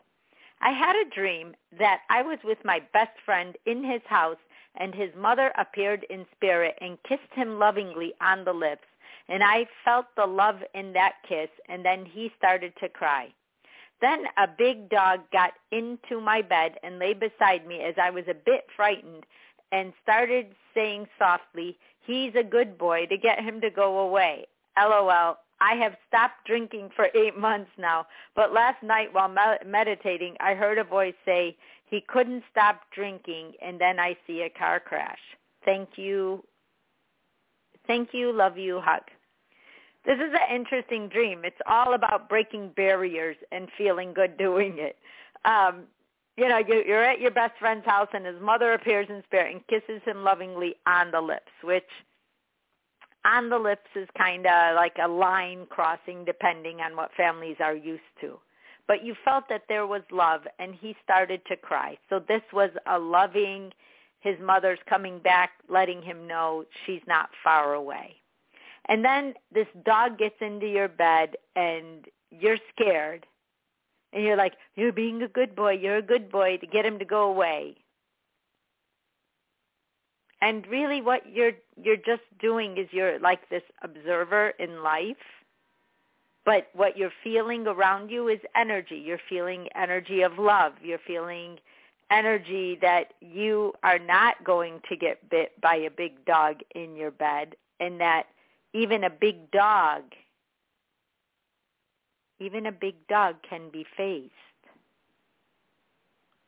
I 0.60 0.70
had 0.70 0.96
a 0.96 1.10
dream 1.10 1.54
that 1.78 2.00
I 2.10 2.22
was 2.22 2.38
with 2.44 2.58
my 2.64 2.80
best 2.92 3.18
friend 3.24 3.56
in 3.66 3.82
his 3.82 4.02
house, 4.06 4.38
and 4.76 4.94
his 4.94 5.10
mother 5.16 5.52
appeared 5.58 6.04
in 6.10 6.26
spirit 6.36 6.76
and 6.80 7.02
kissed 7.02 7.32
him 7.34 7.58
lovingly 7.58 8.14
on 8.20 8.44
the 8.44 8.52
lips 8.52 8.86
and 9.30 9.44
I 9.44 9.66
felt 9.84 10.06
the 10.16 10.26
love 10.26 10.56
in 10.74 10.92
that 10.94 11.14
kiss, 11.26 11.48
and 11.68 11.84
then 11.84 12.04
he 12.04 12.32
started 12.36 12.72
to 12.80 12.88
cry. 12.88 13.32
Then 14.00 14.24
a 14.36 14.48
big 14.48 14.90
dog 14.90 15.20
got 15.32 15.52
into 15.70 16.20
my 16.20 16.42
bed 16.42 16.78
and 16.82 16.98
lay 16.98 17.14
beside 17.14 17.66
me 17.66 17.80
as 17.80 17.94
I 18.02 18.10
was 18.10 18.24
a 18.28 18.34
bit 18.34 18.66
frightened 18.74 19.24
and 19.70 19.92
started 20.02 20.46
saying 20.74 21.06
softly, 21.16 21.78
he's 22.04 22.34
a 22.34 22.42
good 22.42 22.76
boy, 22.76 23.06
to 23.06 23.16
get 23.16 23.38
him 23.38 23.60
to 23.60 23.70
go 23.70 23.98
away. 24.00 24.46
LOL. 24.76 25.38
I 25.60 25.74
have 25.74 25.94
stopped 26.08 26.46
drinking 26.46 26.90
for 26.96 27.08
eight 27.14 27.36
months 27.36 27.70
now, 27.78 28.06
but 28.34 28.52
last 28.52 28.82
night 28.82 29.12
while 29.12 29.28
me- 29.28 29.66
meditating, 29.66 30.36
I 30.40 30.54
heard 30.54 30.78
a 30.78 30.84
voice 30.84 31.14
say 31.24 31.56
he 31.86 32.00
couldn't 32.06 32.44
stop 32.50 32.82
drinking, 32.94 33.52
and 33.60 33.80
then 33.80 33.98
I 33.98 34.16
see 34.26 34.42
a 34.42 34.58
car 34.58 34.80
crash. 34.80 35.18
Thank 35.64 35.90
you. 35.96 36.44
Thank 37.86 38.10
you. 38.12 38.32
Love 38.32 38.56
you. 38.56 38.80
Hug. 38.80 39.02
This 40.06 40.16
is 40.16 40.32
an 40.32 40.54
interesting 40.54 41.08
dream. 41.08 41.42
It's 41.44 41.60
all 41.66 41.92
about 41.94 42.28
breaking 42.28 42.70
barriers 42.74 43.36
and 43.52 43.68
feeling 43.76 44.14
good 44.14 44.38
doing 44.38 44.78
it. 44.78 44.96
Um, 45.44 45.82
you 46.36 46.48
know, 46.48 46.58
you're 46.58 47.04
at 47.04 47.20
your 47.20 47.32
best 47.32 47.52
friend's 47.58 47.84
house, 47.84 48.08
and 48.14 48.24
his 48.24 48.40
mother 48.40 48.72
appears 48.72 49.06
in 49.10 49.22
spirit 49.26 49.54
and 49.54 49.66
kisses 49.66 50.00
him 50.06 50.24
lovingly 50.24 50.74
on 50.86 51.10
the 51.10 51.20
lips, 51.20 51.52
which 51.62 51.84
on 53.24 53.48
the 53.50 53.58
lips 53.58 53.88
is 53.94 54.08
kind 54.16 54.46
of 54.46 54.74
like 54.76 54.96
a 55.02 55.08
line 55.08 55.66
crossing 55.68 56.24
depending 56.24 56.80
on 56.80 56.96
what 56.96 57.10
families 57.16 57.56
are 57.60 57.74
used 57.74 58.02
to. 58.20 58.38
But 58.86 59.04
you 59.04 59.14
felt 59.24 59.44
that 59.48 59.62
there 59.68 59.86
was 59.86 60.02
love 60.10 60.42
and 60.58 60.74
he 60.74 60.96
started 61.04 61.42
to 61.46 61.56
cry. 61.56 61.96
So 62.08 62.20
this 62.26 62.42
was 62.52 62.70
a 62.86 62.98
loving, 62.98 63.72
his 64.20 64.36
mother's 64.40 64.80
coming 64.88 65.20
back, 65.20 65.50
letting 65.68 66.02
him 66.02 66.26
know 66.26 66.64
she's 66.86 67.02
not 67.06 67.30
far 67.44 67.74
away. 67.74 68.16
And 68.86 69.04
then 69.04 69.34
this 69.52 69.68
dog 69.84 70.18
gets 70.18 70.36
into 70.40 70.66
your 70.66 70.88
bed 70.88 71.36
and 71.54 72.06
you're 72.30 72.58
scared. 72.74 73.26
And 74.12 74.24
you're 74.24 74.36
like, 74.36 74.54
you're 74.74 74.92
being 74.92 75.22
a 75.22 75.28
good 75.28 75.54
boy. 75.54 75.72
You're 75.72 75.98
a 75.98 76.02
good 76.02 76.30
boy 76.32 76.56
to 76.56 76.66
get 76.66 76.84
him 76.84 76.98
to 76.98 77.04
go 77.04 77.30
away 77.30 77.76
and 80.40 80.66
really 80.66 81.02
what 81.02 81.22
you're 81.30 81.52
you're 81.82 81.96
just 81.96 82.22
doing 82.40 82.78
is 82.78 82.88
you're 82.92 83.18
like 83.18 83.48
this 83.48 83.62
observer 83.82 84.50
in 84.58 84.82
life 84.82 85.16
but 86.44 86.68
what 86.72 86.96
you're 86.96 87.12
feeling 87.22 87.66
around 87.66 88.10
you 88.10 88.28
is 88.28 88.40
energy. 88.56 88.96
You're 88.96 89.20
feeling 89.28 89.68
energy 89.76 90.22
of 90.22 90.38
love. 90.38 90.72
You're 90.82 90.98
feeling 91.06 91.58
energy 92.10 92.78
that 92.80 93.12
you 93.20 93.72
are 93.82 93.98
not 93.98 94.42
going 94.42 94.80
to 94.88 94.96
get 94.96 95.28
bit 95.30 95.60
by 95.60 95.76
a 95.76 95.90
big 95.90 96.24
dog 96.24 96.56
in 96.74 96.96
your 96.96 97.10
bed 97.10 97.54
and 97.78 98.00
that 98.00 98.24
even 98.72 99.04
a 99.04 99.10
big 99.10 99.50
dog 99.50 100.02
even 102.40 102.66
a 102.66 102.72
big 102.72 102.94
dog 103.06 103.36
can 103.48 103.70
be 103.70 103.86
faced 103.96 104.32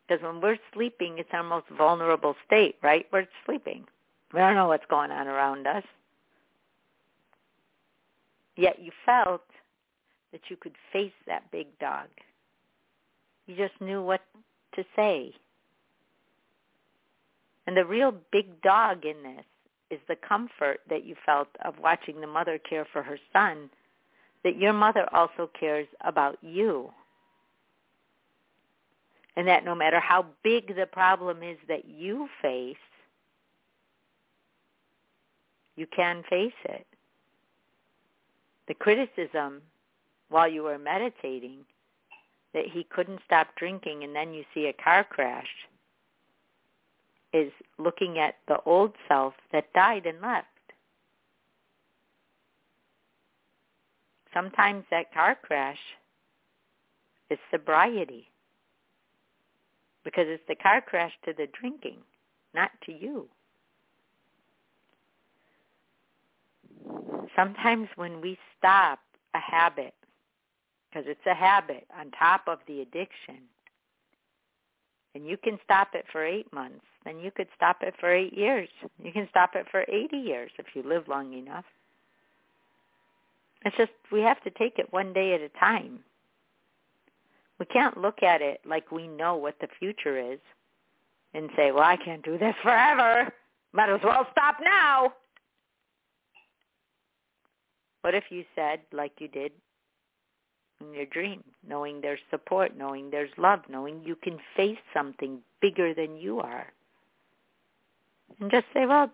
because 0.07 0.23
when 0.23 0.41
we're 0.41 0.59
sleeping, 0.75 1.19
it's 1.19 1.29
our 1.33 1.43
most 1.43 1.67
vulnerable 1.77 2.35
state, 2.47 2.77
right? 2.83 3.07
We're 3.12 3.27
sleeping. 3.47 3.85
We 4.33 4.41
don't 4.41 4.55
know 4.55 4.69
what's 4.69 4.87
going 4.88 5.11
on 5.11 5.29
around 5.29 5.67
us. 5.67 5.85
Yet 8.57 8.81
you 8.81 8.93
felt 9.07 9.43
that 10.33 10.43
you 10.49 10.57
could 10.57 10.75
face 10.93 11.12
that 11.27 11.51
big 11.51 11.67
dog. 11.79 12.09
You 13.47 13.57
just 13.57 13.81
knew 13.81 14.03
what 14.03 14.23
to 14.75 14.85
say. 14.97 15.33
And 17.67 17.77
the 17.77 17.85
real 17.85 18.15
big 18.33 18.61
dog 18.62 19.05
in 19.05 19.23
this 19.23 19.45
is 19.91 20.01
the 20.09 20.17
comfort 20.17 20.81
that 20.88 21.05
you 21.05 21.15
felt 21.25 21.49
of 21.65 21.79
watching 21.79 22.21
the 22.21 22.27
mother 22.27 22.59
care 22.59 22.87
for 22.93 23.03
her 23.03 23.19
son, 23.33 23.71
that 24.43 24.57
your 24.57 24.73
mother 24.73 25.07
also 25.15 25.49
cares 25.59 25.87
about 26.03 26.38
you 26.43 26.91
and 29.37 29.47
that 29.49 29.64
no 29.64 29.75
matter 29.75 30.01
how 30.01 30.27
big 30.42 30.77
the 30.77 30.87
problem 30.87 31.42
is 31.42 31.57
that 31.68 31.87
you 31.87 32.29
face, 32.40 32.77
you 35.77 35.87
can 35.87 36.23
face 36.29 36.53
it. 36.64 36.87
The 38.68 38.75
criticism 38.75 39.62
while 40.29 40.49
you 40.49 40.62
were 40.62 40.79
meditating 40.79 41.59
that 42.55 42.66
he 42.66 42.85
couldn't 42.85 43.21
stop 43.25 43.49
drinking 43.57 44.05
and 44.05 44.14
then 44.14 44.35
you 44.35 44.45
see 44.55 44.66
a 44.66 44.73
car 44.73 45.05
crash 45.05 45.49
is 47.33 47.51
looking 47.79 48.18
at 48.18 48.37
the 48.47 48.61
old 48.66 48.92
self 49.09 49.35
that 49.53 49.73
died 49.73 50.05
and 50.05 50.21
left. 50.21 50.47
Sometimes 54.35 54.85
that 54.90 55.12
car 55.12 55.37
crash 55.42 55.79
is 57.31 57.38
sobriety 57.51 58.29
because 60.05 60.27
it's 60.29 60.43
the 60.49 60.55
car 60.55 60.81
crash 60.81 61.12
to 61.25 61.33
the 61.33 61.47
drinking, 61.59 61.99
not 62.55 62.71
to 62.87 62.93
you. 62.93 63.29
Sometimes 67.37 67.88
when 67.97 68.21
we 68.21 68.38
stop 68.59 68.99
a 69.35 69.38
habit, 69.38 69.95
because 70.91 71.07
it's 71.09 71.27
a 71.27 71.35
habit 71.35 71.87
on 71.99 72.11
top 72.11 72.43
of 72.47 72.59
the 72.67 72.81
addiction, 72.81 73.38
and 75.15 75.27
you 75.27 75.37
can 75.37 75.59
stop 75.65 75.95
it 75.95 76.05
for 76.11 76.25
eight 76.25 76.53
months, 76.53 76.85
then 77.05 77.19
you 77.19 77.31
could 77.31 77.49
stop 77.57 77.83
it 77.83 77.95
for 77.99 78.12
eight 78.12 78.33
years. 78.33 78.69
You 79.03 79.12
can 79.12 79.29
stop 79.31 79.55
it 79.55 79.67
for 79.71 79.85
80 79.88 80.17
years 80.17 80.51
if 80.59 80.67
you 80.75 80.83
live 80.83 81.09
long 81.09 81.33
enough. 81.33 81.65
It's 83.65 83.77
just 83.77 83.93
we 84.11 84.21
have 84.21 84.43
to 84.43 84.51
take 84.51 84.79
it 84.79 84.93
one 84.93 85.12
day 85.12 85.35
at 85.35 85.41
a 85.41 85.49
time. 85.51 86.01
We 87.62 87.66
can't 87.66 87.96
look 87.96 88.25
at 88.25 88.42
it 88.42 88.61
like 88.66 88.90
we 88.90 89.07
know 89.07 89.37
what 89.37 89.55
the 89.61 89.68
future 89.79 90.18
is 90.18 90.40
and 91.33 91.48
say, 91.55 91.70
well, 91.70 91.85
I 91.85 91.96
can't 91.96 92.25
do 92.25 92.37
this 92.37 92.57
forever. 92.61 93.33
Might 93.72 93.88
as 93.88 94.01
well 94.03 94.27
stop 94.33 94.57
now. 94.61 95.12
What 98.01 98.16
if 98.16 98.25
you 98.31 98.44
said, 98.57 98.81
like 98.92 99.12
you 99.20 99.29
did 99.29 99.53
in 100.81 100.92
your 100.92 101.07
dream, 101.07 101.44
knowing 101.64 102.01
there's 102.01 102.18
support, 102.33 102.77
knowing 102.77 103.12
there's 103.12 103.31
love, 103.38 103.61
knowing 103.68 104.03
you 104.05 104.16
can 104.16 104.40
face 104.57 104.81
something 104.92 105.38
bigger 105.61 105.94
than 105.94 106.16
you 106.16 106.40
are? 106.40 106.66
And 108.40 108.51
just 108.51 108.66
say, 108.75 108.87
well, 108.87 109.09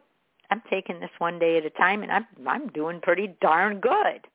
I'm 0.51 0.63
taking 0.71 1.01
this 1.01 1.11
one 1.19 1.39
day 1.39 1.59
at 1.59 1.67
a 1.67 1.71
time 1.71 2.03
and 2.03 2.11
I'm 2.11 2.27
I'm 2.47 2.69
doing 2.69 3.03
pretty 3.03 3.35
darn 3.43 3.81
good. 3.81 4.27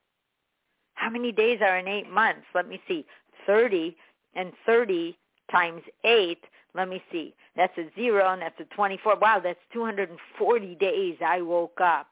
How 0.93 1.09
many 1.09 1.31
days 1.31 1.61
are 1.63 1.79
in 1.79 1.87
8 1.87 2.11
months? 2.11 2.45
Let 2.53 2.69
me 2.69 2.79
see. 2.87 3.07
30 3.45 3.95
and 4.35 4.51
30 4.65 5.17
times 5.51 5.81
8, 6.03 6.37
let 6.75 6.89
me 6.89 7.03
see. 7.11 7.35
That's 7.55 7.77
a 7.77 7.89
0 7.95 8.33
and 8.33 8.41
that's 8.41 8.59
a 8.59 8.65
24. 8.75 9.17
Wow, 9.19 9.39
that's 9.43 9.59
240 9.73 10.75
days 10.75 11.17
I 11.25 11.41
woke 11.41 11.79
up. 11.81 12.07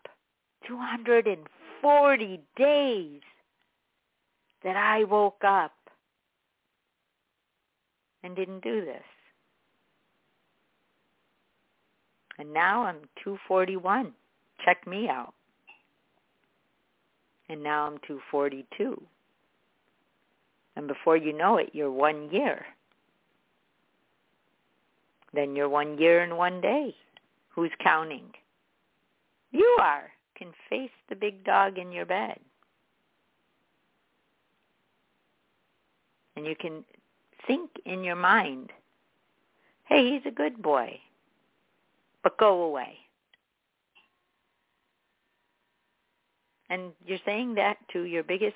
240 0.68 2.40
days 2.56 3.22
that 4.64 4.76
I 4.76 5.04
woke 5.06 5.44
up 5.44 5.74
and 8.24 8.36
didn't 8.36 8.64
do 8.64 8.86
this. 8.86 9.02
And 12.38 12.54
now 12.54 12.84
I'm 12.84 12.98
241. 13.24 14.14
Check 14.64 14.86
me 14.88 15.08
out. 15.10 15.34
And 17.50 17.64
now 17.64 17.86
I'm 17.88 17.98
242. 18.08 19.02
And 20.76 20.88
before 20.88 21.18
you 21.18 21.34
know 21.34 21.58
it, 21.58 21.72
you're 21.74 21.92
one 21.92 22.30
year. 22.32 22.66
Then 25.34 25.56
you're 25.56 25.70
one 25.70 25.98
year 25.98 26.24
and 26.24 26.38
one 26.38 26.62
day. 26.62 26.96
Who's 27.50 27.72
counting? 27.82 28.32
You 29.52 29.78
are. 29.80 30.12
Can 30.36 30.52
face 30.70 30.92
the 31.10 31.16
big 31.16 31.44
dog 31.44 31.78
in 31.78 31.92
your 31.92 32.06
bed. 32.06 32.40
And 36.36 36.46
you 36.46 36.56
can 36.56 36.84
think 37.46 37.70
in 37.86 38.04
your 38.04 38.16
mind, 38.16 38.72
hey, 39.86 40.12
he's 40.12 40.26
a 40.26 40.34
good 40.34 40.62
boy, 40.62 41.00
but 42.24 42.38
go 42.38 42.64
away. 42.64 42.98
And 46.70 46.94
you're 47.06 47.20
saying 47.26 47.56
that 47.56 47.78
to 47.92 48.04
your 48.04 48.24
biggest 48.24 48.56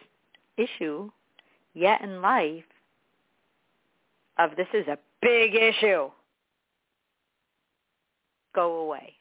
issue 0.57 1.11
yet 1.75 2.01
in 2.01 2.21
life 2.21 2.63
of 4.39 4.51
this 4.57 4.67
is 4.73 4.87
a 4.87 4.97
big 5.21 5.53
issue. 5.53 6.09
Go 8.55 8.77
away. 8.77 9.13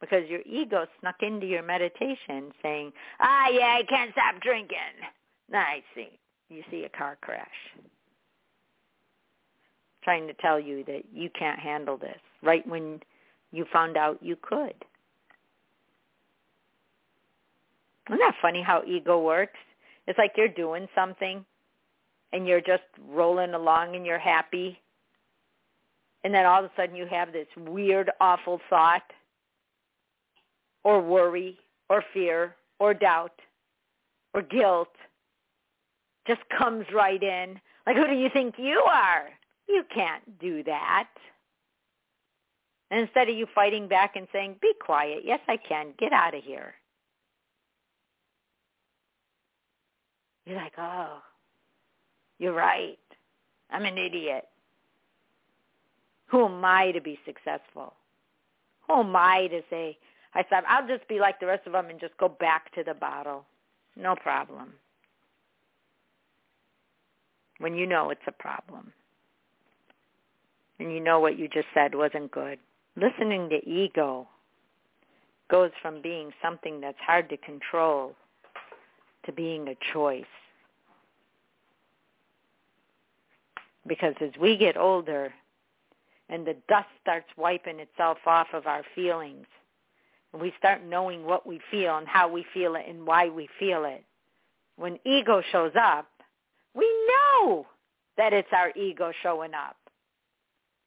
Because 0.00 0.28
your 0.28 0.40
ego 0.46 0.86
snuck 1.00 1.16
into 1.20 1.46
your 1.46 1.62
meditation 1.62 2.52
saying, 2.62 2.92
ah, 3.20 3.48
yeah, 3.50 3.78
I 3.78 3.82
can't 3.88 4.12
stop 4.12 4.40
drinking. 4.40 4.78
I 5.52 5.82
see. 5.94 6.18
You 6.48 6.62
see 6.70 6.84
a 6.84 6.88
car 6.88 7.18
crash. 7.20 7.46
Trying 10.02 10.26
to 10.28 10.34
tell 10.34 10.58
you 10.58 10.84
that 10.84 11.02
you 11.12 11.28
can't 11.36 11.58
handle 11.58 11.96
this 11.96 12.18
right 12.42 12.66
when 12.66 13.00
you 13.52 13.66
found 13.72 13.96
out 13.96 14.22
you 14.22 14.36
could. 14.40 14.74
Isn't 18.08 18.20
that 18.20 18.34
funny 18.40 18.62
how 18.62 18.82
ego 18.86 19.20
works? 19.20 19.58
It's 20.08 20.18
like 20.18 20.32
you're 20.38 20.48
doing 20.48 20.88
something 20.94 21.44
and 22.32 22.48
you're 22.48 22.62
just 22.62 22.82
rolling 23.10 23.52
along 23.52 23.94
and 23.94 24.06
you're 24.06 24.18
happy. 24.18 24.80
And 26.24 26.34
then 26.34 26.46
all 26.46 26.64
of 26.64 26.64
a 26.64 26.70
sudden 26.76 26.96
you 26.96 27.06
have 27.06 27.30
this 27.30 27.46
weird, 27.58 28.10
awful 28.18 28.58
thought 28.70 29.02
or 30.82 31.02
worry 31.02 31.58
or 31.90 32.02
fear 32.14 32.56
or 32.80 32.94
doubt 32.94 33.38
or 34.32 34.40
guilt 34.40 34.88
just 36.26 36.40
comes 36.58 36.86
right 36.92 37.22
in. 37.22 37.60
Like, 37.86 37.96
who 37.96 38.06
do 38.06 38.14
you 38.14 38.30
think 38.32 38.54
you 38.56 38.82
are? 38.88 39.28
You 39.68 39.84
can't 39.94 40.38
do 40.40 40.62
that. 40.64 41.08
And 42.90 43.00
instead 43.00 43.28
of 43.28 43.36
you 43.36 43.46
fighting 43.54 43.88
back 43.88 44.16
and 44.16 44.26
saying, 44.32 44.56
be 44.62 44.72
quiet, 44.80 45.20
yes, 45.22 45.40
I 45.48 45.58
can, 45.58 45.88
get 45.98 46.14
out 46.14 46.34
of 46.34 46.42
here. 46.42 46.74
You're 50.48 50.56
like, 50.56 50.72
oh, 50.78 51.18
you're 52.38 52.54
right. 52.54 52.96
I'm 53.70 53.84
an 53.84 53.98
idiot. 53.98 54.44
Who 56.28 56.46
am 56.46 56.64
I 56.64 56.90
to 56.92 57.02
be 57.02 57.18
successful? 57.26 57.92
Who 58.86 59.00
am 59.00 59.14
I 59.14 59.48
to 59.50 59.60
say, 59.68 59.98
I 60.34 60.44
said, 60.48 60.64
I'll 60.66 60.88
just 60.88 61.06
be 61.06 61.18
like 61.18 61.38
the 61.38 61.46
rest 61.46 61.66
of 61.66 61.74
them 61.74 61.90
and 61.90 62.00
just 62.00 62.16
go 62.16 62.30
back 62.30 62.74
to 62.76 62.82
the 62.82 62.94
bottle. 62.94 63.44
No 63.94 64.16
problem. 64.16 64.72
When 67.58 67.74
you 67.74 67.86
know 67.86 68.08
it's 68.08 68.20
a 68.26 68.32
problem. 68.32 68.94
And 70.80 70.90
you 70.94 71.00
know 71.00 71.20
what 71.20 71.38
you 71.38 71.48
just 71.48 71.66
said 71.74 71.94
wasn't 71.94 72.30
good. 72.30 72.58
Listening 72.96 73.50
to 73.50 73.68
ego 73.68 74.26
goes 75.50 75.72
from 75.82 76.00
being 76.00 76.30
something 76.42 76.80
that's 76.80 76.98
hard 77.06 77.28
to 77.28 77.36
control 77.36 78.14
to 79.28 79.32
being 79.32 79.68
a 79.68 79.76
choice. 79.92 80.24
Because 83.86 84.14
as 84.20 84.30
we 84.40 84.56
get 84.56 84.76
older 84.76 85.32
and 86.30 86.46
the 86.46 86.56
dust 86.68 86.88
starts 87.00 87.28
wiping 87.36 87.78
itself 87.78 88.18
off 88.26 88.48
of 88.52 88.66
our 88.66 88.82
feelings, 88.94 89.46
and 90.32 90.42
we 90.42 90.52
start 90.58 90.82
knowing 90.84 91.24
what 91.24 91.46
we 91.46 91.60
feel 91.70 91.96
and 91.98 92.08
how 92.08 92.28
we 92.28 92.44
feel 92.52 92.74
it 92.74 92.84
and 92.88 93.06
why 93.06 93.28
we 93.28 93.48
feel 93.58 93.84
it, 93.84 94.04
when 94.76 94.98
ego 95.04 95.42
shows 95.52 95.72
up, 95.80 96.06
we 96.74 96.86
know 97.08 97.66
that 98.16 98.32
it's 98.32 98.48
our 98.52 98.70
ego 98.76 99.12
showing 99.22 99.54
up. 99.54 99.76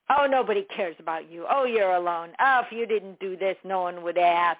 Oh, 0.10 0.26
nobody 0.26 0.66
cares 0.76 0.96
about 1.00 1.32
you. 1.32 1.46
Oh, 1.50 1.66
you're 1.66 1.94
alone. 1.96 2.30
Oh, 2.40 2.62
if 2.66 2.72
you 2.72 2.86
didn't 2.86 3.20
do 3.20 3.38
this, 3.38 3.56
no 3.64 3.82
one 3.82 4.04
would 4.04 4.18
ask. 4.18 4.60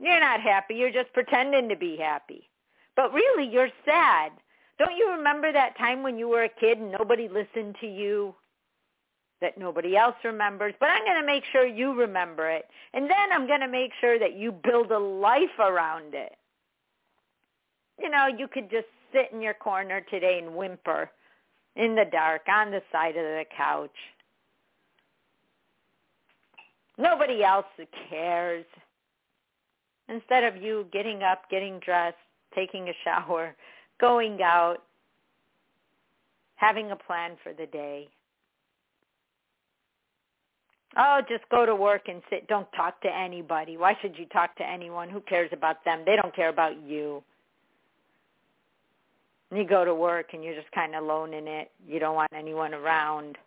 You're 0.00 0.20
not 0.20 0.40
happy. 0.40 0.74
You're 0.74 0.92
just 0.92 1.12
pretending 1.12 1.68
to 1.68 1.76
be 1.76 1.96
happy. 1.96 2.48
But 2.96 3.12
really, 3.12 3.48
you're 3.48 3.70
sad. 3.84 4.32
Don't 4.78 4.96
you 4.96 5.10
remember 5.10 5.52
that 5.52 5.76
time 5.76 6.02
when 6.02 6.16
you 6.16 6.28
were 6.28 6.44
a 6.44 6.48
kid 6.48 6.78
and 6.78 6.90
nobody 6.90 7.28
listened 7.28 7.76
to 7.80 7.86
you? 7.86 8.34
That 9.42 9.58
nobody 9.58 9.96
else 9.96 10.16
remembers, 10.22 10.74
but 10.80 10.90
I'm 10.90 11.04
going 11.04 11.20
to 11.20 11.26
make 11.26 11.44
sure 11.50 11.66
you 11.66 11.94
remember 11.94 12.50
it. 12.50 12.66
And 12.92 13.04
then 13.04 13.32
I'm 13.32 13.46
going 13.46 13.60
to 13.60 13.68
make 13.68 13.90
sure 13.98 14.18
that 14.18 14.36
you 14.36 14.52
build 14.52 14.90
a 14.90 14.98
life 14.98 15.58
around 15.58 16.14
it. 16.14 16.36
You 17.98 18.10
know, 18.10 18.26
you 18.26 18.48
could 18.48 18.70
just 18.70 18.86
sit 19.12 19.32
in 19.32 19.40
your 19.40 19.54
corner 19.54 20.02
today 20.10 20.40
and 20.42 20.54
whimper 20.54 21.10
in 21.76 21.94
the 21.94 22.04
dark 22.10 22.42
on 22.48 22.70
the 22.70 22.82
side 22.92 23.16
of 23.16 23.24
the 23.24 23.44
couch. 23.56 23.96
Nobody 26.98 27.42
else 27.42 27.66
cares. 28.10 28.66
Instead 30.10 30.44
of 30.44 30.60
you 30.60 30.86
getting 30.92 31.22
up, 31.22 31.48
getting 31.50 31.78
dressed, 31.78 32.16
taking 32.54 32.88
a 32.88 32.92
shower, 33.04 33.54
going 34.00 34.42
out, 34.42 34.78
having 36.56 36.90
a 36.90 36.96
plan 36.96 37.36
for 37.42 37.52
the 37.52 37.66
day. 37.66 38.08
Oh, 40.96 41.20
just 41.28 41.48
go 41.50 41.64
to 41.64 41.74
work 41.74 42.08
and 42.08 42.20
sit. 42.28 42.48
Don't 42.48 42.70
talk 42.72 43.00
to 43.02 43.16
anybody. 43.16 43.76
Why 43.76 43.96
should 44.02 44.18
you 44.18 44.26
talk 44.26 44.56
to 44.56 44.68
anyone? 44.68 45.08
Who 45.08 45.20
cares 45.20 45.50
about 45.52 45.84
them? 45.84 46.02
They 46.04 46.16
don't 46.16 46.34
care 46.34 46.48
about 46.48 46.82
you. 46.82 47.22
And 49.50 49.60
you 49.60 49.64
go 49.64 49.84
to 49.84 49.94
work 49.94 50.30
and 50.32 50.42
you're 50.42 50.54
just 50.54 50.70
kind 50.72 50.96
of 50.96 51.04
alone 51.04 51.32
in 51.32 51.46
it. 51.46 51.70
You 51.86 52.00
don't 52.00 52.16
want 52.16 52.32
anyone 52.34 52.74
around 52.74 53.38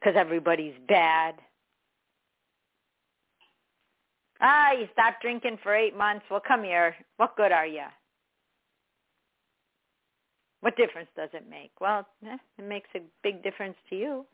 because 0.00 0.16
everybody's 0.16 0.74
bad. 0.88 1.36
Ah, 4.40 4.72
you 4.72 4.88
stopped 4.92 5.22
drinking 5.22 5.58
for 5.62 5.74
eight 5.74 5.96
months. 5.96 6.26
Well, 6.30 6.42
come 6.46 6.62
here. 6.62 6.94
What 7.16 7.36
good 7.36 7.52
are 7.52 7.66
you? 7.66 7.84
What 10.60 10.76
difference 10.76 11.08
does 11.16 11.30
it 11.32 11.48
make? 11.48 11.70
Well, 11.80 12.06
eh, 12.26 12.36
it 12.58 12.64
makes 12.64 12.88
a 12.94 13.00
big 13.22 13.42
difference 13.42 13.76
to 13.90 13.96
you. 13.96 14.26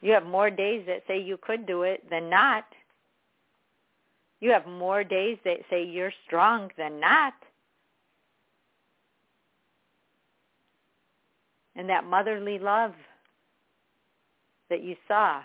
You 0.00 0.12
have 0.12 0.26
more 0.26 0.50
days 0.50 0.84
that 0.86 1.02
say 1.06 1.20
you 1.20 1.38
could 1.40 1.66
do 1.66 1.82
it 1.82 2.08
than 2.10 2.30
not. 2.30 2.64
You 4.40 4.50
have 4.52 4.66
more 4.66 5.04
days 5.04 5.38
that 5.44 5.58
say 5.68 5.84
you're 5.84 6.12
strong 6.26 6.70
than 6.78 7.00
not. 7.00 7.34
And 11.76 11.88
that 11.88 12.04
motherly 12.04 12.58
love 12.58 12.94
that 14.68 14.82
you 14.82 14.96
saw 15.06 15.42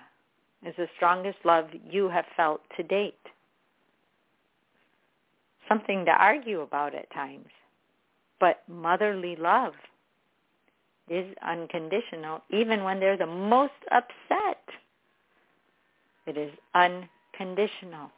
is 0.66 0.74
the 0.78 0.88
strongest 0.96 1.38
love 1.44 1.66
you 1.90 2.10
have 2.10 2.26
felt 2.36 2.62
to 2.78 2.84
date. 2.84 3.16
Something 5.68 6.06
to 6.06 6.12
argue 6.12 6.62
about 6.62 6.94
at 6.94 7.12
times. 7.12 7.50
But 8.40 8.62
motherly 8.68 9.36
love 9.36 9.74
is 11.10 11.36
unconditional 11.48 12.42
even 12.52 12.84
when 12.84 13.00
they're 13.00 13.18
the 13.18 13.26
most 13.26 13.74
upset. 13.92 14.64
It 16.26 16.38
is 16.38 16.52
unconditional. 16.74 18.12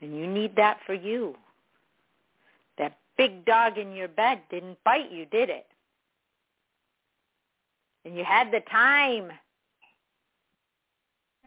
And 0.00 0.16
you 0.16 0.26
need 0.26 0.56
that 0.56 0.78
for 0.86 0.94
you. 0.94 1.36
That 2.78 2.98
big 3.16 3.44
dog 3.44 3.78
in 3.78 3.92
your 3.92 4.08
bed 4.08 4.40
didn't 4.50 4.78
bite 4.84 5.10
you, 5.10 5.26
did 5.26 5.50
it? 5.50 5.66
and 8.04 8.16
you 8.16 8.24
had 8.24 8.50
the 8.50 8.60
time 8.70 9.30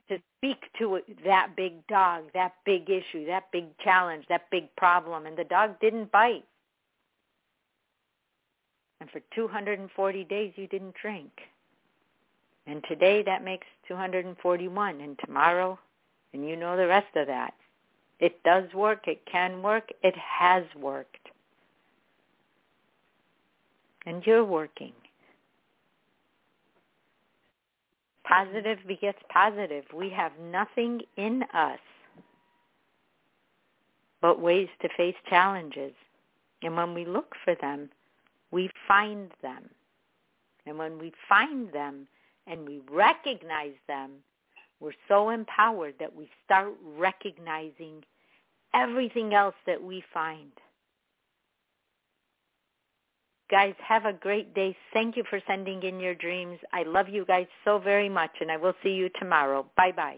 to 0.10 0.20
speak 0.38 0.58
to 0.80 1.02
that 1.26 1.56
big 1.56 1.86
dog, 1.88 2.24
that 2.34 2.54
big 2.66 2.90
issue, 2.90 3.26
that 3.28 3.52
big 3.52 3.66
challenge, 3.80 4.26
that 4.30 4.50
big 4.52 4.74
problem, 4.76 5.26
and 5.26 5.38
the 5.38 5.44
dog 5.44 5.80
didn't 5.80 6.12
bite. 6.12 6.46
And 9.00 9.10
for 9.12 9.22
240 9.36 10.24
days 10.24 10.54
you 10.56 10.68
didn't 10.68 10.96
drink. 11.02 11.32
And 12.66 12.84
today 12.88 13.24
that 13.24 13.44
makes 13.44 13.68
241, 13.88 15.02
and 15.02 15.18
tomorrow, 15.26 15.80
and 16.34 16.48
you 16.48 16.56
know 16.56 16.76
the 16.76 16.88
rest 16.88 17.16
of 17.16 17.28
that. 17.28 17.54
It 18.20 18.42
does 18.44 18.66
work. 18.74 19.08
It 19.08 19.22
can 19.32 19.62
work. 19.62 19.90
It 20.04 20.16
has 20.18 20.64
worked. 20.76 21.30
And 24.06 24.26
you're 24.26 24.46
working. 24.46 24.94
Positive 28.28 28.80
begets 28.88 29.20
positive. 29.30 29.86
We 29.94 30.10
have 30.10 30.34
nothing 30.52 31.02
in 31.16 31.44
us 31.54 31.80
but 34.22 34.42
ways 34.42 34.68
to 34.82 34.90
face 34.98 35.16
challenges. 35.30 35.94
And 36.62 36.76
when 36.76 36.94
we 36.94 37.06
look 37.06 37.36
for 37.46 37.56
them, 37.56 37.90
we 38.52 38.70
find 38.88 39.32
them. 39.42 39.70
And 40.66 40.78
when 40.78 41.00
we 41.00 41.14
find 41.30 41.72
them 41.72 42.08
and 42.48 42.68
we 42.68 42.82
recognize 42.90 43.76
them, 43.88 44.12
we're 44.80 44.92
so 45.08 45.30
empowered 45.30 45.96
that 46.00 46.16
we 46.16 46.30
start 46.46 46.74
recognizing 46.98 48.04
everything 48.74 49.34
else 49.34 49.56
that 49.66 49.82
we 49.82 50.04
find. 50.14 50.52
Guys, 53.50 53.74
have 53.80 54.06
a 54.06 54.12
great 54.12 54.54
day. 54.54 54.76
Thank 54.94 55.16
you 55.16 55.24
for 55.30 55.40
sending 55.48 55.82
in 55.84 56.02
your 56.02 56.16
dreams. 56.16 56.60
I 56.74 56.84
love 56.84 57.08
you 57.08 57.24
guys 57.26 57.48
so 57.64 57.80
very 57.80 58.10
much, 58.10 58.32
and 58.42 58.52
I 58.52 58.58
will 58.58 58.74
see 58.84 58.90
you 58.90 59.10
tomorrow. 59.20 59.66
Bye-bye. 59.78 60.18